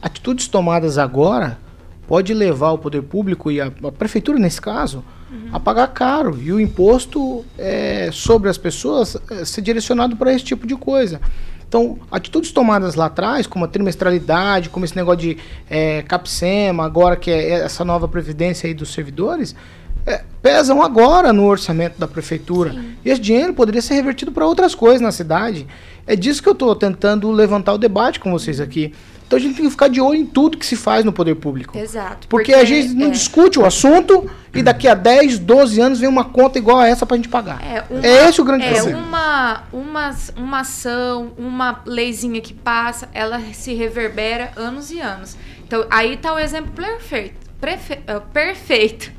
[0.00, 1.58] Atitudes tomadas agora
[2.06, 5.48] pode levar o poder público e a, a prefeitura nesse caso uhum.
[5.52, 10.44] a pagar caro e o imposto é, sobre as pessoas é, ser direcionado para esse
[10.44, 11.20] tipo de coisa.
[11.74, 17.16] Então, atitudes tomadas lá atrás, como a trimestralidade, como esse negócio de é, CAPSEMA, agora
[17.16, 19.56] que é essa nova previdência aí dos servidores,
[20.06, 22.70] é, pesam agora no orçamento da prefeitura.
[22.70, 22.94] Sim.
[23.04, 25.66] E esse dinheiro poderia ser revertido para outras coisas na cidade.
[26.06, 28.94] É disso que eu estou tentando levantar o debate com vocês aqui.
[29.34, 31.34] Então a gente tem que ficar de olho em tudo que se faz no poder
[31.34, 31.76] público.
[31.76, 32.28] Exato.
[32.28, 33.10] Porque, porque a gente não é.
[33.10, 37.04] discute o assunto e daqui a 10, 12 anos vem uma conta igual a essa
[37.04, 37.60] pra gente pagar.
[37.60, 38.98] É, uma, é esse o grande é, problema.
[39.00, 45.36] Uma, uma, uma ação, uma leizinha que passa, ela se reverbera anos e anos.
[45.66, 47.44] Então aí tá o exemplo perfeito.
[47.60, 49.10] Prefe, uh, perfeito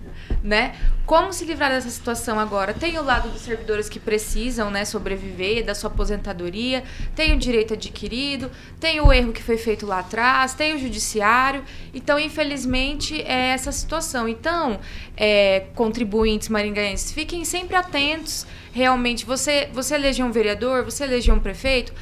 [0.45, 0.75] né?
[1.05, 2.73] Como se livrar dessa situação agora?
[2.73, 6.83] Tem o lado dos servidores que precisam, né, sobreviver da sua aposentadoria,
[7.15, 8.49] tem o direito adquirido,
[8.79, 11.63] tem o erro que foi feito lá atrás, tem o judiciário.
[11.93, 14.27] Então, infelizmente, é essa situação.
[14.27, 14.79] Então,
[15.15, 18.47] é, contribuintes maringaenses, fiquem sempre atentos.
[18.73, 21.93] Realmente, você, você elegeu um vereador, você elegeu um prefeito.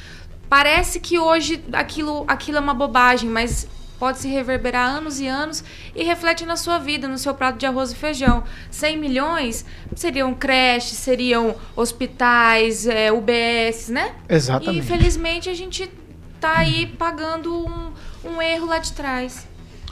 [0.48, 5.64] Parece que hoje aquilo, aquilo é uma bobagem, mas pode se reverberar anos e anos
[5.94, 8.44] e reflete na sua vida, no seu prato de arroz e feijão.
[8.70, 9.64] 100 milhões
[9.94, 14.14] seriam creches, seriam hospitais, é, UBS, né?
[14.28, 14.76] Exatamente.
[14.76, 15.90] E infelizmente a gente
[16.40, 17.92] tá aí pagando um,
[18.24, 19.46] um erro lá de trás.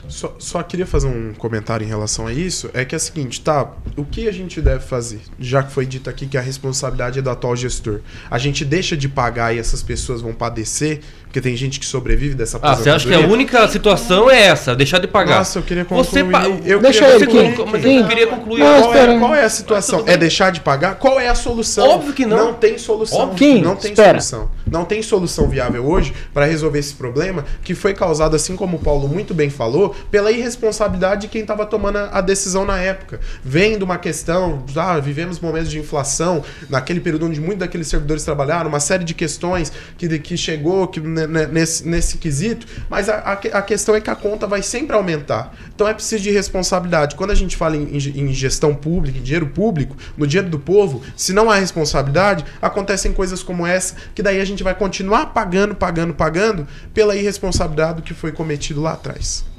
[0.07, 2.69] Só, só, queria fazer um comentário em relação a isso.
[2.73, 3.71] É que é o seguinte, tá?
[3.95, 5.21] O que a gente deve fazer?
[5.39, 8.01] Já que foi dito aqui que a responsabilidade é do atual gestor.
[8.29, 11.01] A gente deixa de pagar e essas pessoas vão padecer
[11.33, 14.75] porque tem gente que sobrevive dessa Ah, você acha que a única situação é essa,
[14.75, 15.39] deixar de pagar?
[15.39, 16.05] Nossa, eu queria concluir.
[16.05, 16.43] Você pa...
[16.63, 18.59] eu Deixa queria, ele, concluir, mas eu queria concluir.
[18.59, 20.03] Não, qual, é, qual, é, a situação?
[20.05, 20.93] É deixar de pagar?
[20.93, 21.89] Qual é a solução?
[21.89, 22.37] Óbvio que não.
[22.37, 23.17] Não tem solução.
[23.17, 23.63] Óbvio.
[23.63, 24.21] Não tem espera.
[24.21, 24.51] solução.
[24.69, 28.79] Não tem solução viável hoje para resolver esse problema que foi causado, assim como o
[28.79, 33.19] Paulo muito bem falou, pela irresponsabilidade de quem estava tomando a decisão na época.
[33.43, 38.69] Vendo uma questão, ah, vivemos momentos de inflação, naquele período onde muitos daqueles servidores trabalharam,
[38.69, 43.61] uma série de questões que, que chegou que, nesse, nesse nesse quesito, mas a, a,
[43.61, 45.53] questão é que a conta vai sempre aumentar.
[45.73, 47.15] Então é preciso de responsabilidade.
[47.15, 51.01] Quando a gente fala em, em, gestão pública, em dinheiro público, no dinheiro do povo,
[51.15, 55.75] se não há responsabilidade, acontecem coisas como essa, que daí a gente vai continuar pagando,
[55.75, 59.52] pagando, pagando pela irresponsabilidade que foi cometido lá atrás.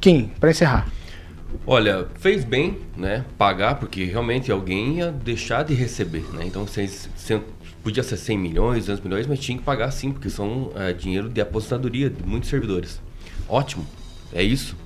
[0.00, 0.88] Kim, para encerrar.
[1.66, 6.44] Olha, fez bem, né, pagar, porque realmente alguém ia deixar de receber, né?
[6.46, 6.64] Então,
[7.82, 11.28] podia ser 100 milhões, 200 milhões, mas tinha que pagar sim, porque são é, dinheiro
[11.28, 13.00] de aposentadoria de muitos servidores.
[13.48, 13.86] Ótimo,
[14.32, 14.76] é isso.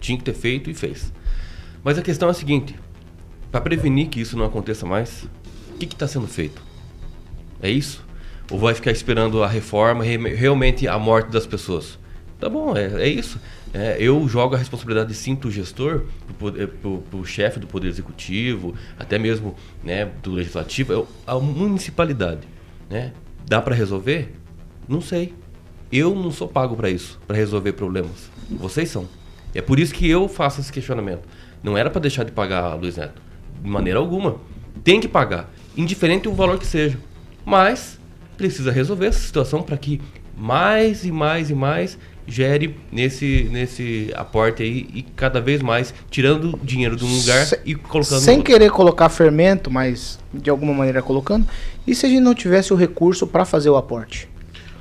[0.00, 1.12] Tinha que ter feito e fez.
[1.82, 2.74] Mas a questão é a seguinte:
[3.50, 5.26] para prevenir que isso não aconteça mais,
[5.74, 6.62] o que está sendo feito?
[7.62, 8.04] É isso?
[8.50, 11.98] Ou vai ficar esperando a reforma, realmente a morte das pessoas?
[12.38, 13.38] Tá bom, é, é isso.
[13.72, 16.04] É, eu jogo a responsabilidade sim para o gestor,
[16.38, 19.54] para o chefe do Poder Executivo, até mesmo
[19.84, 22.48] né, do Legislativo, eu, a municipalidade.
[22.88, 23.12] Né?
[23.46, 24.34] Dá para resolver?
[24.88, 25.34] Não sei.
[25.92, 28.30] Eu não sou pago para isso, para resolver problemas.
[28.50, 29.08] Vocês são.
[29.54, 31.28] É por isso que eu faço esse questionamento.
[31.62, 33.20] Não era para deixar de pagar, Luiz Neto.
[33.62, 34.36] De maneira alguma.
[34.82, 36.98] Tem que pagar, indiferente do valor que seja.
[37.44, 38.00] Mas
[38.36, 40.00] precisa resolver essa situação para que
[40.36, 46.58] mais e mais e mais gere nesse, nesse aporte aí e cada vez mais tirando
[46.62, 51.02] dinheiro de um lugar Se, e colocando Sem querer colocar fermento, mas de alguma maneira
[51.02, 51.46] colocando.
[51.86, 54.28] E se a gente não tivesse o recurso para fazer o aporte?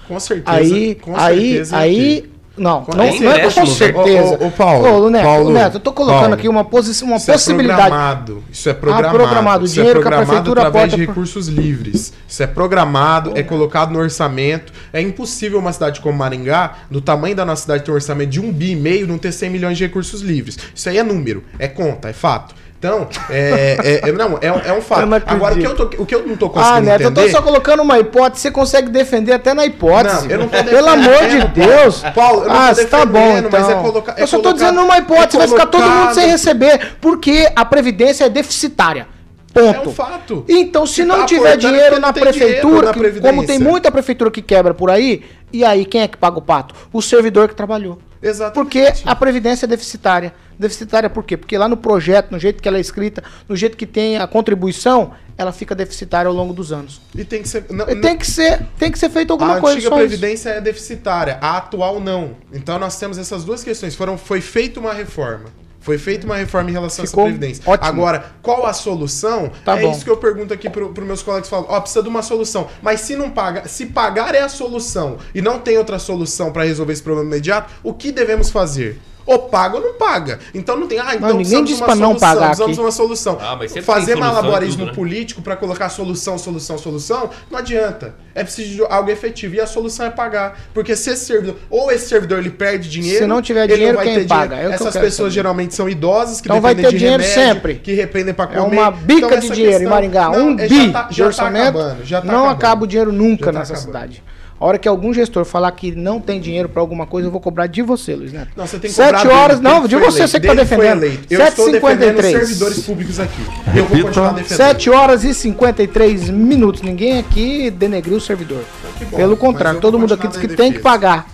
[0.07, 0.57] Com certeza.
[0.57, 2.29] Aí, com aí, certeza aí
[2.59, 4.37] não, não, não é com certeza.
[4.39, 7.03] Ô, ô, ô Paulo, ô, Neto, Paulo, Neto, eu tô colocando Paulo, aqui uma, posi
[7.03, 7.81] uma isso possibilidade.
[7.81, 9.07] É programado, isso é programado.
[9.07, 9.65] Ah, programado.
[9.65, 11.07] Isso dinheiro é programado que a prefeitura através de por...
[11.07, 12.13] recursos livres.
[12.27, 14.73] Isso é programado, é colocado no orçamento.
[14.91, 18.39] É impossível uma cidade como Maringá, do tamanho da nossa cidade, ter um orçamento de
[18.39, 20.57] um bi e meio, não ter 100 milhões de recursos livres.
[20.75, 22.53] Isso aí é número, é conta, é fato.
[22.79, 25.01] Então, é, é, é, não, é, é um fato.
[25.27, 27.21] Agora, o que, eu tô, o que eu não tô conseguindo ah, Neto, entender...
[27.23, 30.29] eu tô só colocando uma hipótese, você consegue defender até na hipótese.
[30.29, 32.01] Não, eu não tô Pelo amor de Deus.
[32.15, 33.51] Paulo, eu não ah, tô tá bom, então.
[33.51, 34.15] mas é colocar...
[34.17, 38.23] eu só tô dizendo uma hipótese, vai ficar todo mundo sem receber, porque a Previdência
[38.23, 39.07] é deficitária.
[39.53, 39.75] Ponto.
[39.75, 40.45] É um fato.
[40.47, 44.31] Então, se, se não tá tiver dinheiro na prefeitura, dinheiro que, como tem muita prefeitura
[44.31, 46.73] que quebra por aí, e aí quem é que paga o pato?
[46.93, 47.99] O servidor que trabalhou.
[48.21, 48.53] Exatamente.
[48.53, 50.33] Porque a previdência é deficitária.
[50.59, 51.37] Deficitária por quê?
[51.37, 54.27] Porque lá no projeto, no jeito que ela é escrita, no jeito que tem a
[54.27, 56.99] contribuição, ela fica deficitária ao longo dos anos.
[57.15, 57.63] E tem que ser.
[57.69, 59.77] Não, tem, que ser tem que ser feito alguma a coisa.
[59.77, 62.35] A antiga previdência é deficitária, a atual não.
[62.51, 63.95] Então nós temos essas duas questões.
[63.95, 65.45] Foram, foi feita uma reforma.
[65.79, 67.63] Foi feita uma reforma em relação Ficou a essa previdência.
[67.65, 67.87] Ótimo.
[67.87, 69.49] Agora, qual a solução?
[69.63, 69.91] Tá é bom.
[69.91, 71.67] isso que eu pergunto aqui para os meus colegas falam.
[71.69, 72.67] Ó, precisa de uma solução.
[72.81, 76.65] Mas se não paga, se pagar é a solução e não tem outra solução para
[76.65, 78.99] resolver esse problema imediato, o que devemos fazer?
[79.25, 80.39] Ou paga ou não paga.
[80.53, 80.99] Então não tem.
[80.99, 82.47] Ah, então não, ninguém diz para não pagar.
[82.47, 83.37] Precisamos de uma solução.
[83.39, 84.93] Ah, mas Fazer malabarismo tudo, né?
[84.95, 88.15] político para colocar solução, solução, solução, não adianta.
[88.33, 89.55] É preciso de algo efetivo.
[89.55, 90.59] E a solução é pagar.
[90.73, 91.55] Porque se esse servidor.
[91.69, 93.19] Ou esse servidor ele perde dinheiro.
[93.19, 94.55] Se não tiver ele dinheiro, não vai quem ter paga?
[94.55, 94.71] Dinheiro.
[94.71, 95.31] É Essas pessoas saber.
[95.31, 97.75] geralmente são idosas que então vai ter de dinheiro remédio, sempre.
[97.75, 98.59] Que dependem para comer.
[98.59, 100.29] É uma bica então, de dinheiro questão, em Maringá.
[100.29, 101.73] Não, um é, bi já tá, de já orçamento.
[101.73, 102.55] Tá acabando, já tá não acabando.
[102.55, 103.85] acaba o dinheiro nunca Já tá nessa acabando.
[103.87, 104.23] cidade.
[104.59, 107.39] A hora que algum gestor falar que não tem dinheiro para alguma coisa, eu vou
[107.39, 108.49] cobrar de você, Luiz Neto.
[108.57, 110.53] Não, você tem que Sete cobrar horas, dele, não, de você, eleito, você que tá
[110.53, 111.19] foi defendendo.
[111.29, 112.31] Eu estou defendendo os 7h53.
[112.31, 113.41] servidores públicos aqui.
[113.73, 114.57] Eu vou continuar defendendo.
[114.57, 116.81] 7 horas e 53 minutos.
[116.81, 118.63] Ninguém aqui denegriu o servidor.
[119.09, 120.83] Bom, Pelo contrário, todo mundo aqui diz que na tem que defesa.
[120.83, 121.27] pagar.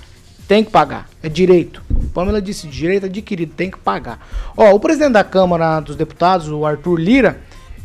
[0.47, 1.09] Tem que pagar.
[1.23, 1.81] É direito.
[2.13, 4.19] Pamela disse direito adquirido, tem que pagar.
[4.55, 7.39] Ó, o presidente da Câmara dos Deputados, o Arthur Lira,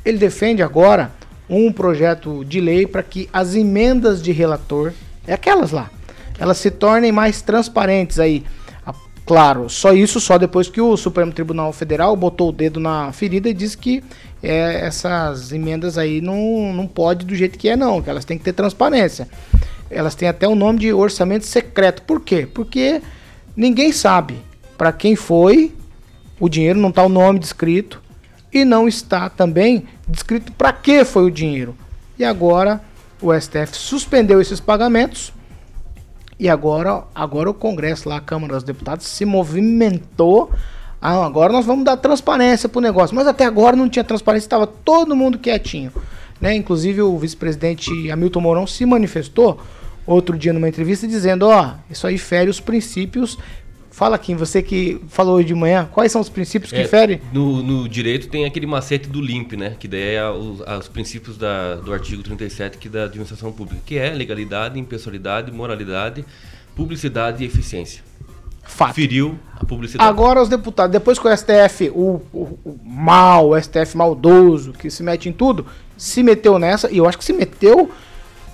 [0.05, 1.11] ele defende agora
[1.49, 4.93] um projeto de lei para que as emendas de relator,
[5.27, 5.91] é aquelas lá,
[6.39, 8.45] elas se tornem mais transparentes aí.
[8.87, 8.95] A-
[9.27, 13.49] Claro, só isso só depois que o Supremo Tribunal Federal botou o dedo na ferida
[13.49, 14.03] e disse que
[14.43, 18.37] é, essas emendas aí não, não pode do jeito que é não, que elas têm
[18.39, 19.29] que ter transparência.
[19.89, 22.03] Elas têm até o nome de orçamento secreto.
[22.03, 22.49] Por quê?
[22.53, 23.01] Porque
[23.55, 24.37] ninguém sabe
[24.77, 25.73] para quem foi
[26.41, 28.01] o dinheiro, não está o nome descrito
[28.53, 31.77] e não está também descrito para que foi o dinheiro.
[32.19, 32.81] E agora
[33.21, 35.33] o STF suspendeu esses pagamentos
[36.39, 40.51] E agora, agora o Congresso lá, a Câmara dos Deputados, se movimentou.
[41.01, 43.15] Ah, agora nós vamos dar transparência pro negócio.
[43.15, 45.93] Mas até agora não tinha transparência, estava todo mundo quietinho.
[46.41, 46.55] Né?
[46.55, 49.61] Inclusive o vice-presidente Hamilton Mourão se manifestou
[50.07, 53.39] outro dia numa entrevista dizendo, ó, oh, isso aí fere os princípios
[54.01, 57.21] Fala aqui, você que falou hoje de manhã, quais são os princípios que é, ferem?
[57.35, 59.77] No, no, direito tem aquele macete do LIMP, né?
[59.79, 63.99] Que daí é os, os princípios da, do artigo 37 que da administração pública, que
[63.99, 66.25] é legalidade, impessoalidade, moralidade,
[66.75, 68.03] publicidade e eficiência.
[68.63, 68.95] Fato.
[68.95, 70.09] Feriu a publicidade.
[70.09, 74.91] Agora os deputados, depois que o STF, o, o, o mal, o STF maldoso, que
[74.91, 77.91] se mete em tudo, se meteu nessa, e eu acho que se meteu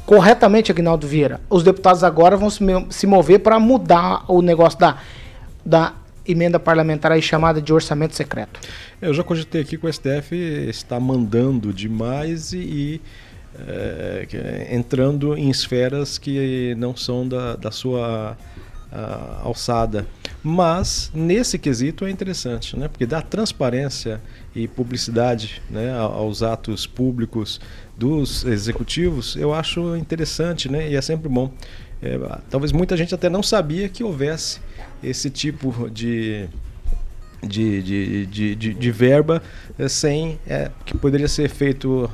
[0.04, 1.40] corretamente, Agnaldo Vieira.
[1.48, 4.96] Os deputados agora vão se, se mover para mudar o negócio da
[5.66, 5.94] da
[6.26, 8.60] emenda parlamentar aí chamada de orçamento secreto.
[9.02, 13.00] Eu já cogitei aqui que o STF está mandando demais e, e
[13.68, 18.36] é, entrando em esferas que não são da, da sua
[18.92, 20.06] a, alçada.
[20.42, 22.86] Mas nesse quesito é interessante, né?
[22.86, 24.20] porque dá transparência
[24.54, 27.60] e publicidade né, aos atos públicos
[27.96, 30.90] dos executivos, eu acho interessante né?
[30.90, 31.50] e é sempre bom.
[32.02, 32.18] É,
[32.50, 34.60] talvez muita gente até não sabia que houvesse
[35.02, 36.46] esse tipo de,
[37.42, 39.42] de, de, de, de, de verba
[39.78, 42.10] é, sem é, que poderia ser feito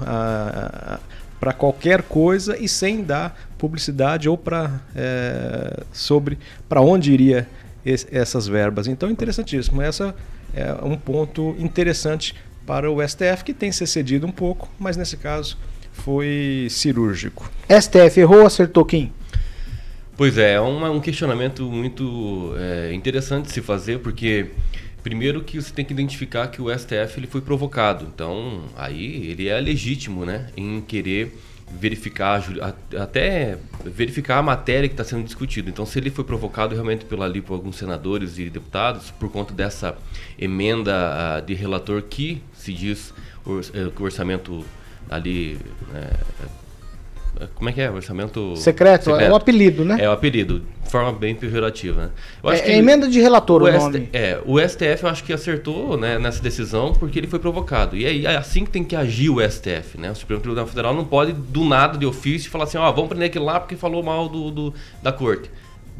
[1.40, 7.48] para qualquer coisa e sem dar publicidade ou para é, sobre para onde iria
[7.84, 8.86] essas verbas.
[8.86, 9.82] Então interessantíssimo.
[9.82, 10.14] Essa
[10.54, 15.16] é um ponto interessante para o STF que tem se cedido um pouco, mas nesse
[15.16, 15.58] caso
[15.92, 17.50] foi cirúrgico.
[17.68, 19.12] STF errou, acertou quem?
[20.16, 24.50] Pois é, é um questionamento muito é, interessante de se fazer, porque
[25.02, 29.48] primeiro que você tem que identificar que o STF ele foi provocado, então aí ele
[29.48, 31.34] é legítimo, né, em querer
[31.80, 32.42] verificar
[33.00, 35.70] até verificar a matéria que está sendo discutida.
[35.70, 39.54] Então, se ele foi provocado realmente pela ali por alguns senadores e deputados por conta
[39.54, 39.96] dessa
[40.38, 43.14] emenda de relator que se diz
[43.72, 44.64] é, que o orçamento
[45.08, 45.58] ali
[45.90, 46.10] né,
[47.55, 47.90] como é que é?
[47.90, 49.28] Orçamento secreto, secreto.
[49.28, 49.97] é o apelido, né?
[50.01, 52.03] É o apelido, de forma bem pejorativa.
[52.03, 52.11] Né?
[52.45, 54.09] É, que é emenda de relator o, o nome.
[54.12, 57.97] É, o STF eu acho que acertou né, nessa decisão porque ele foi provocado.
[57.97, 60.11] E aí é assim que tem que agir o STF, né?
[60.11, 63.28] O Supremo Tribunal Federal não pode do nada de ofício falar assim, ó, vamos prender
[63.28, 65.51] aquele lá porque falou mal do, do, da corte,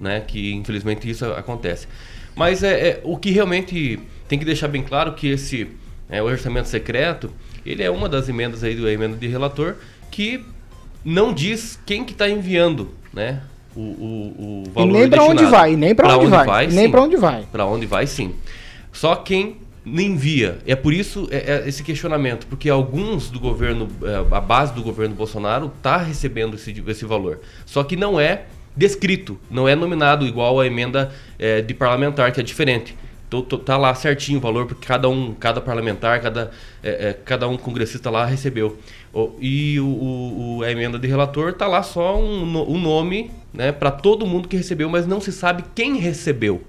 [0.01, 0.20] né?
[0.20, 1.86] Que infelizmente isso acontece.
[2.34, 5.68] Mas é, é o que realmente tem que deixar bem claro que esse
[6.09, 7.30] é, orçamento secreto,
[7.64, 9.76] ele é uma das emendas aí do emenda de relator
[10.11, 10.45] que
[11.05, 13.40] não diz quem que está enviando, né?
[13.74, 16.66] O, o, o valor e nem para onde vai, nem para onde, onde, vai, vai
[16.66, 17.46] nem para onde vai.
[17.50, 18.34] Para onde vai, sim.
[18.92, 20.59] Só quem envia.
[20.66, 24.82] É por isso é, é esse questionamento, porque alguns do governo, é, a base do
[24.82, 27.40] governo Bolsonaro está recebendo esse, esse valor.
[27.64, 28.44] Só que não é
[28.76, 32.96] descrito, não é nominado igual a emenda é, de parlamentar, que é diferente.
[33.40, 36.50] Tô, tá lá certinho o valor, porque cada um, cada parlamentar, cada,
[36.82, 38.76] é, é, cada um congressista lá recebeu.
[39.10, 39.86] O, e o,
[40.58, 44.48] o, a emenda de relator tá lá só um, um nome né, para todo mundo
[44.48, 46.62] que recebeu, mas não se sabe quem recebeu.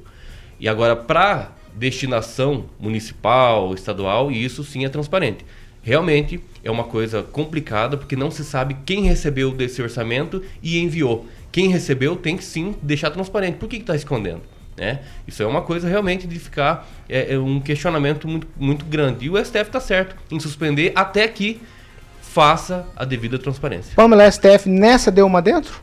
[0.58, 5.44] E agora, para destinação municipal, estadual, isso sim é transparente.
[5.82, 11.28] Realmente é uma coisa complicada, porque não se sabe quem recebeu desse orçamento e enviou.
[11.52, 13.58] Quem recebeu tem que sim deixar transparente.
[13.58, 14.53] Por que está escondendo?
[14.78, 15.00] Né?
[15.28, 19.26] Isso é uma coisa realmente de ficar é, é um questionamento muito, muito grande.
[19.26, 21.62] E o STF está certo em suspender até que
[22.22, 23.94] faça a devida transparência.
[23.96, 25.82] Pamela, STF nessa deu uma dentro?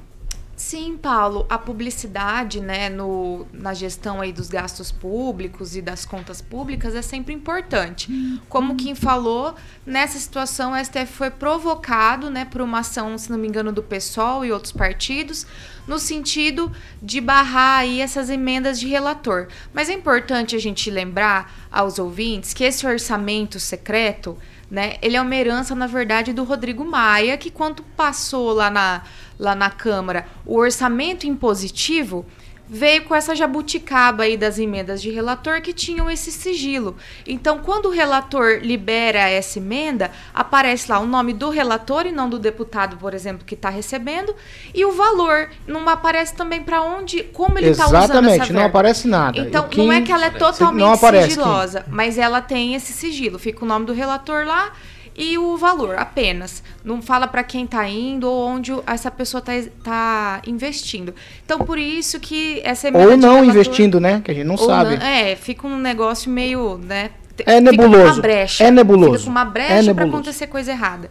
[0.70, 6.40] Sim, Paulo, a publicidade, né, no, na gestão aí dos gastos públicos e das contas
[6.40, 8.08] públicas é sempre importante.
[8.48, 13.36] Como quem falou, nessa situação o STF foi provocado, né, por uma ação, se não
[13.36, 15.44] me engano, do PSOL e outros partidos,
[15.88, 16.70] no sentido
[17.02, 19.48] de barrar aí essas emendas de relator.
[19.74, 24.38] Mas é importante a gente lembrar aos ouvintes que esse orçamento secreto,
[24.70, 29.02] né, ele é uma herança, na verdade, do Rodrigo Maia, que quando passou lá na
[29.38, 32.26] lá na Câmara o orçamento impositivo,
[32.70, 36.96] veio com essa jabuticaba aí das emendas de relator que tinham esse sigilo.
[37.26, 42.30] Então, quando o relator libera essa emenda, aparece lá o nome do relator e não
[42.30, 44.34] do deputado, por exemplo, que está recebendo,
[44.72, 45.50] e o valor.
[45.66, 49.40] Não aparece também para onde, como ele está usando essa Exatamente, não aparece nada.
[49.40, 53.38] Então, não é que ela é totalmente sigilosa, mas ela tem esse sigilo.
[53.38, 54.72] Fica o nome do relator lá
[55.16, 56.62] e o valor apenas.
[56.84, 61.14] Não fala para quem está indo ou onde essa pessoa está tá investindo.
[61.44, 64.20] Então, por isso que essa Ou não investindo, né?
[64.24, 64.96] Que a gente não sabe.
[64.96, 67.10] Não, é, fica um negócio meio, né?
[67.46, 68.20] É nebuloso.
[68.20, 69.12] Brecha, é nebuloso.
[69.12, 71.08] Fica com uma brecha é para acontecer coisa errada.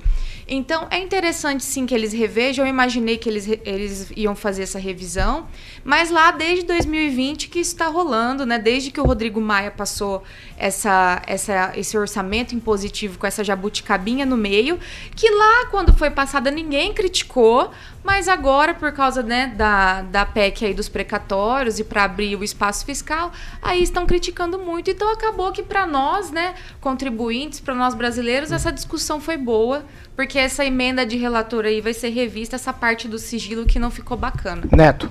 [0.52, 2.66] Então é interessante sim que eles revejam.
[2.66, 5.48] Eu imaginei que eles, eles iam fazer essa revisão,
[5.84, 8.58] mas lá desde 2020 que está rolando, né?
[8.58, 10.24] Desde que o Rodrigo Maia passou
[10.58, 14.80] essa, essa, esse orçamento impositivo com essa jabuticabinha no meio,
[15.16, 17.72] que lá quando foi passada ninguém criticou,
[18.10, 22.44] mas agora, por causa né, da, da PEC aí dos precatórios e para abrir o
[22.44, 23.32] espaço fiscal,
[23.62, 24.90] aí estão criticando muito.
[24.90, 29.86] Então acabou que para nós, né, contribuintes, para nós brasileiros, essa discussão foi boa,
[30.16, 33.92] porque essa emenda de relator aí vai ser revista, essa parte do sigilo que não
[33.92, 34.64] ficou bacana.
[34.72, 35.08] Neto.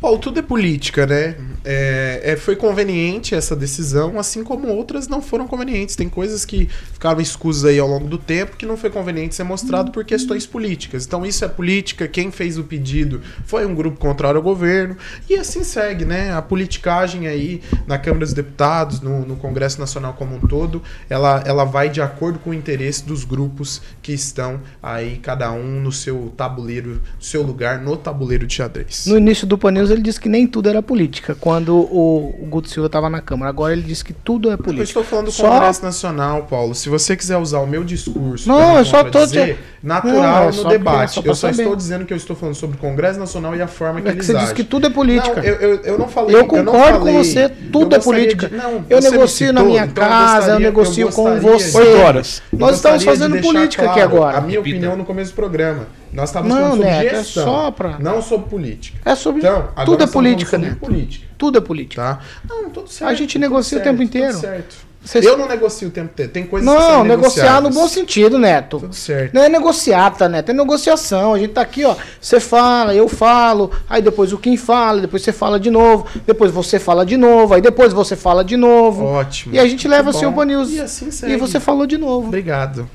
[0.00, 1.36] Paulo, tudo é política, né?
[1.64, 5.94] É, é, foi conveniente essa decisão, assim como outras não foram convenientes.
[5.94, 9.44] Tem coisas que ficaram escusas aí ao longo do tempo que não foi conveniente ser
[9.44, 11.06] mostrado por questões políticas.
[11.06, 14.96] Então isso é política, quem fez o pedido foi um grupo contrário ao governo,
[15.28, 16.32] e assim segue, né?
[16.32, 21.42] A politicagem aí na Câmara dos Deputados, no, no Congresso Nacional como um todo, ela,
[21.44, 25.92] ela vai de acordo com o interesse dos grupos que estão aí cada um no
[25.92, 29.04] seu tabuleiro, no seu lugar no tabuleiro de xadrez.
[29.06, 32.70] No início do Panils ele disse que nem tudo era política, quando o, o Guto
[32.70, 33.50] Silva estava na Câmara.
[33.50, 34.80] Agora ele disse que tudo é política.
[34.80, 35.46] Eu estou falando do Só...
[35.46, 36.74] Congresso Nacional, Paulo.
[36.74, 41.20] Se você quiser usar o meu discurso, não, eu só dizendo natural não, no debate.
[41.24, 41.62] eu só saber.
[41.62, 44.12] estou dizendo que eu estou falando sobre o Congresso Nacional e a forma que é
[44.12, 44.42] que eles você agem.
[44.42, 45.36] disse que tudo é política.
[45.36, 46.36] Não, eu, eu, eu não falei.
[46.36, 48.48] Eu concordo eu falei, com você, tudo é política.
[48.48, 51.78] De, não, eu negocio citou, na minha então casa, eu, gostaria, eu negocio com você.
[51.78, 52.42] Oito horas.
[52.52, 54.38] Nós estamos fazendo política claro aqui agora.
[54.38, 55.86] A minha opinião no começo do programa.
[56.12, 57.98] Nós estávamos não, falando sobre Neto, é gestão, é só pra...
[58.00, 58.98] não sobre política.
[59.04, 60.76] É sobre então, tudo é política, né?
[60.80, 61.26] Política.
[61.38, 62.02] Tudo é política.
[62.02, 62.20] Tá?
[62.48, 63.10] Não, tudo certo.
[63.10, 64.32] A gente negocia certo, o tempo inteiro.
[64.32, 64.89] Tudo certo.
[65.14, 66.30] Eu não negocio o tempo inteiro.
[66.30, 68.80] Tem coisas não, que Não, negociar no bom sentido, Neto.
[68.80, 69.32] Tudo certo.
[69.34, 70.50] Não é negociata, Neto.
[70.50, 71.32] É negociação.
[71.34, 71.96] A gente tá aqui, ó.
[72.20, 73.70] Você fala, eu falo.
[73.88, 76.06] Aí depois o Kim fala, depois você fala de novo.
[76.26, 77.54] Depois você fala de novo.
[77.54, 79.04] Aí depois você fala de novo.
[79.04, 79.54] Ótimo.
[79.54, 80.70] E a gente leva seu Pan News.
[80.70, 81.32] E assim segue.
[81.32, 82.28] E você falou de novo.
[82.28, 82.88] Obrigado.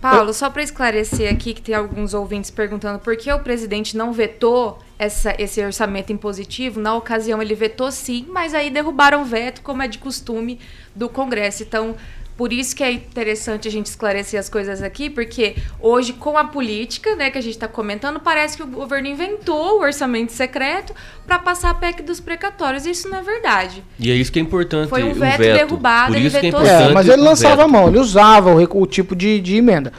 [0.00, 4.12] Paulo, só para esclarecer aqui que tem alguns ouvintes perguntando por que o presidente não
[4.12, 6.80] vetou essa, esse orçamento impositivo.
[6.80, 10.60] Na ocasião ele vetou sim, mas aí derrubaram o veto, como é de costume
[10.94, 11.64] do Congresso.
[11.64, 11.96] Então,
[12.36, 16.44] por isso que é interessante a gente esclarecer as coisas aqui, porque hoje, com a
[16.44, 20.94] política, né, que a gente está comentando, parece que o governo inventou o orçamento secreto
[21.26, 22.86] para passar a PEC dos precatórios.
[22.86, 23.82] Isso não é verdade.
[23.98, 24.88] E é isso que é importante.
[24.88, 25.58] Foi um veto, veto.
[25.58, 26.64] derrubado, ele vetou.
[26.64, 29.92] É, é, mas ele lançava a mão, ele usava o, o tipo de, de emenda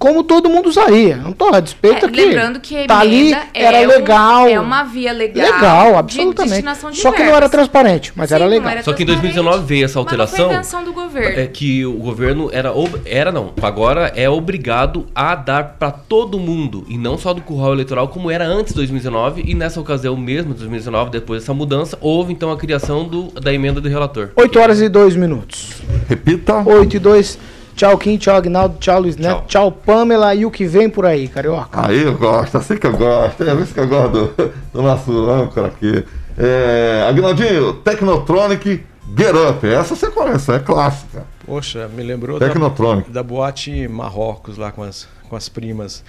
[0.00, 1.16] como todo mundo usaria.
[1.16, 2.24] Não tô a despeito é, aqui.
[2.24, 4.44] Lembrando que a tá ali era é legal.
[4.44, 5.44] Um, é uma via legal.
[5.44, 6.66] Legal, absolutamente.
[6.90, 8.70] De Só que não era transparente, mas Sim, era legal.
[8.70, 10.48] Era Só que em 2019 veio essa alteração.
[10.48, 11.38] Mas não foi do governo.
[11.38, 12.72] É que o governo era
[13.04, 17.74] era não, agora é obrigado a dar para todo mundo e não só do curral
[17.74, 22.32] eleitoral como era antes de 2019 e nessa ocasião mesmo, 2019, depois dessa mudança, houve
[22.32, 24.30] então a criação do, da emenda do relator.
[24.34, 25.82] 8 horas e 2 minutos.
[26.08, 26.62] Repita.
[26.64, 29.46] 8 e 2 Tchau, Kim, tchau, Agnaldo, tchau, Luiz Neto, tchau.
[29.46, 31.86] tchau, Pamela e o que vem por aí, carioca.
[31.86, 35.30] Aí eu gosto, assim que eu gosto, é isso que eu gosto do, do nosso
[35.30, 36.04] âncora aqui.
[36.36, 38.84] É, Agnaldinho, Technotronic
[39.16, 41.24] Get Up, essa você conhece, é clássica.
[41.44, 43.10] Poxa, me lembrou Technotronic.
[43.10, 46.04] Da, da boate Marrocos lá com as, com as primas.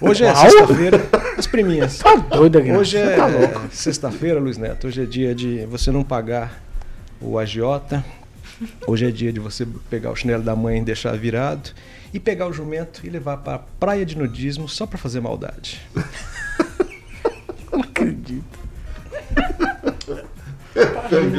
[0.00, 1.00] Hoje é sexta-feira.
[1.36, 1.98] As priminhas.
[1.98, 2.82] Tá doida, Aguinaldo.
[2.82, 3.28] Hoje é tá
[3.70, 4.86] sexta-feira, Luiz Neto.
[4.86, 6.62] Hoje é dia de você não pagar
[7.20, 8.04] o agiota
[8.86, 11.70] Hoje é dia de você pegar o chinelo da mãe e deixar virado
[12.12, 15.80] e pegar o jumento e levar para a praia de nudismo só para fazer maldade.
[17.72, 18.58] Não acredito.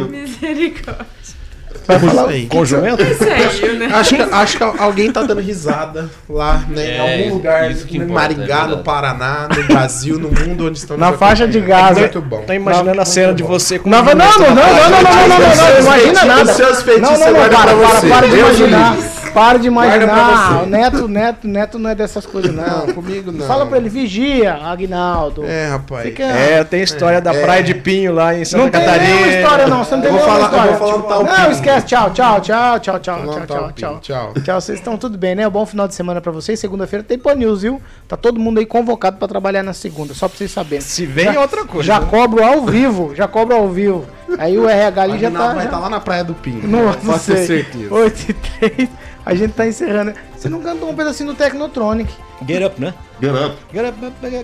[0.09, 1.42] Misericórdia.
[1.87, 2.45] Vai falar aí.
[2.47, 3.03] Com jumento?
[3.15, 3.89] Saiu, né?
[3.93, 6.85] Acho que, acho que alguém tá dando risada lá, né?
[6.85, 10.97] É, em algum lugar, em Maringá, é no Paraná, no Brasil, no mundo onde estão
[10.97, 11.99] Na faixa de Gaza.
[11.99, 12.43] É muito bom.
[12.43, 15.39] Tá imaginando a cena de você com Não, não, não, não, não, não, não, não,
[15.39, 16.51] não, não, imagina nada.
[16.51, 19.22] Os seus feitiços não, não, não, para, para, para de imaginar.
[19.33, 20.63] Para de imaginar.
[20.63, 22.63] O Neto, Neto, Neto não é dessas coisas, não.
[22.63, 23.45] Não, comigo não.
[23.45, 25.43] Fala pra ele, vigia, Agnaldo.
[25.43, 26.05] É, rapaz.
[26.05, 26.23] Fica...
[26.23, 29.15] É, tem história da Praia de Pinho lá em Santa não Catarina.
[29.15, 29.83] Não tem história, não.
[29.83, 30.71] Você não tem vou falar, história.
[30.71, 31.85] Eu vou falar um tal Não, esquece.
[31.85, 33.99] Tchau, tchau, tchau, tchau, tchau, tchau, tchau, tchau.
[34.01, 34.33] Tchau.
[34.43, 35.49] Tchau, vocês estão tudo bem, né?
[35.49, 36.59] Bom final de semana pra vocês.
[36.59, 37.81] Segunda-feira tem Pan News, viu?
[38.07, 40.81] Tá todo mundo aí convocado pra trabalhar na segunda, só pra vocês saberem.
[40.81, 41.83] Se vem já, outra coisa.
[41.83, 42.07] Já né?
[42.09, 44.05] cobro ao vivo, já cobro ao vivo.
[44.37, 45.53] Aí o RH ali já tá.
[45.53, 46.67] Vai estar tá lá na Praia do Pinho.
[46.67, 47.93] Não, Pode ter certeza.
[47.93, 48.89] 8 e 3.
[49.25, 50.13] A gente tá encerrando.
[50.35, 52.13] Você não cantou um pedacinho do Technotronic.
[52.45, 52.93] Get up, né?
[53.21, 53.55] Get up.
[53.73, 53.97] Get up,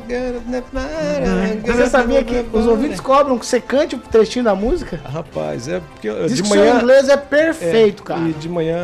[0.07, 5.01] get up, Você sabia que os ouvintes cobram que você cante o trechinho da música?
[5.03, 6.75] Rapaz, é porque Diz de manhã.
[6.75, 8.21] O inglês é perfeito, é, cara.
[8.21, 8.77] E de manhã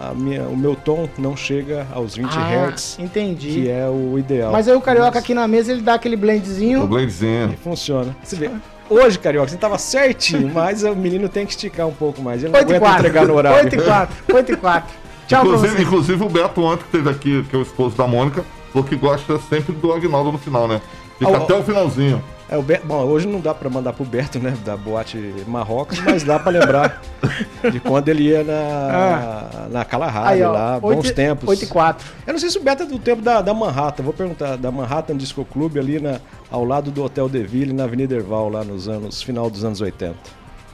[0.00, 2.98] a minha, o meu tom não chega aos 20 ah, Hz.
[2.98, 3.52] Entendi.
[3.52, 4.50] Que é o ideal.
[4.50, 5.22] Mas aí o carioca Mas...
[5.22, 6.82] aqui na mesa ele dá aquele blendzinho.
[6.82, 7.52] O blendzinho.
[7.52, 8.16] E funciona.
[8.24, 8.50] Você vê.
[8.90, 12.42] Hoje, Carioca, você tava certinho, mas o menino tem que esticar um pouco mais.
[12.42, 12.98] Ele não 8 aguenta 4.
[12.98, 13.64] entregar no horário.
[13.64, 15.03] 8 e 4, 8 e 4.
[15.26, 18.44] Tchau, inclusive, inclusive o Beto ontem que esteve aqui, que é o esposo da Mônica,
[18.72, 20.80] porque gosta sempre do Agnaldo no final, né?
[21.18, 22.22] Fica até o finalzinho.
[22.48, 25.16] É, o Beto, bom, hoje não dá para mandar pro Berto, né, da boate
[25.46, 27.02] Marrocos, mas dá para lembrar
[27.72, 29.68] de quando ele ia na, ah.
[29.70, 31.48] na Kalahari lá, 8, bons tempos.
[31.48, 32.06] 8 e 4.
[32.26, 34.70] Eu não sei se o Beto é do tempo da, da Manhattan, vou perguntar, da
[34.70, 36.20] Manhattan Disco Club ali na,
[36.50, 40.14] ao lado do Hotel Deville, na Avenida Erval, lá nos anos, final dos anos 80.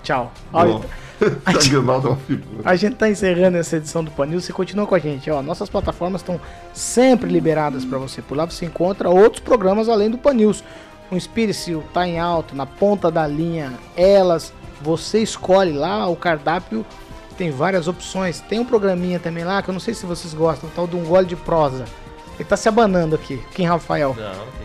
[0.02, 0.32] Tchau.
[0.52, 0.80] Olha,
[1.44, 1.76] a, gente,
[2.64, 4.40] a gente tá encerrando essa edição do Panil.
[4.40, 5.30] Você continua com a gente.
[5.30, 6.40] Ó, nossas plataformas estão
[6.72, 8.22] sempre liberadas para você.
[8.22, 10.64] Por lá você encontra outros programas além do Panils
[11.10, 16.86] um Inspire-se tá em alto, na ponta da linha, elas, você escolhe lá o cardápio,
[17.36, 18.40] tem várias opções.
[18.40, 21.04] Tem um programinha também lá que eu não sei se vocês gostam, tal de um
[21.04, 21.84] gole de prosa.
[22.36, 24.16] Ele tá se abanando aqui, Kim Rafael.
[24.16, 24.60] Não, não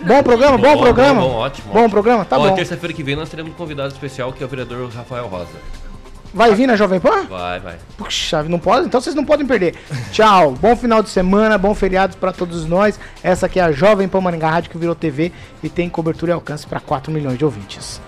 [0.00, 1.20] Bom programa, bom, bom programa?
[1.20, 1.72] Bom, bom, ótimo.
[1.72, 2.54] Bom programa, tá Ó, bom.
[2.54, 5.48] Terça-feira que vem nós teremos um convidado especial que é o vereador Rafael Rosa.
[6.32, 7.24] Vai vir na Jovem Pan?
[7.24, 7.76] Vai, vai.
[7.96, 8.86] Puxa, não pode?
[8.86, 9.74] Então vocês não podem perder.
[10.12, 12.98] Tchau, bom final de semana, bom feriado para todos nós.
[13.22, 16.34] Essa aqui é a Jovem Pan Maringá Rádio que virou TV e tem cobertura e
[16.34, 18.00] alcance para 4 milhões de ouvintes.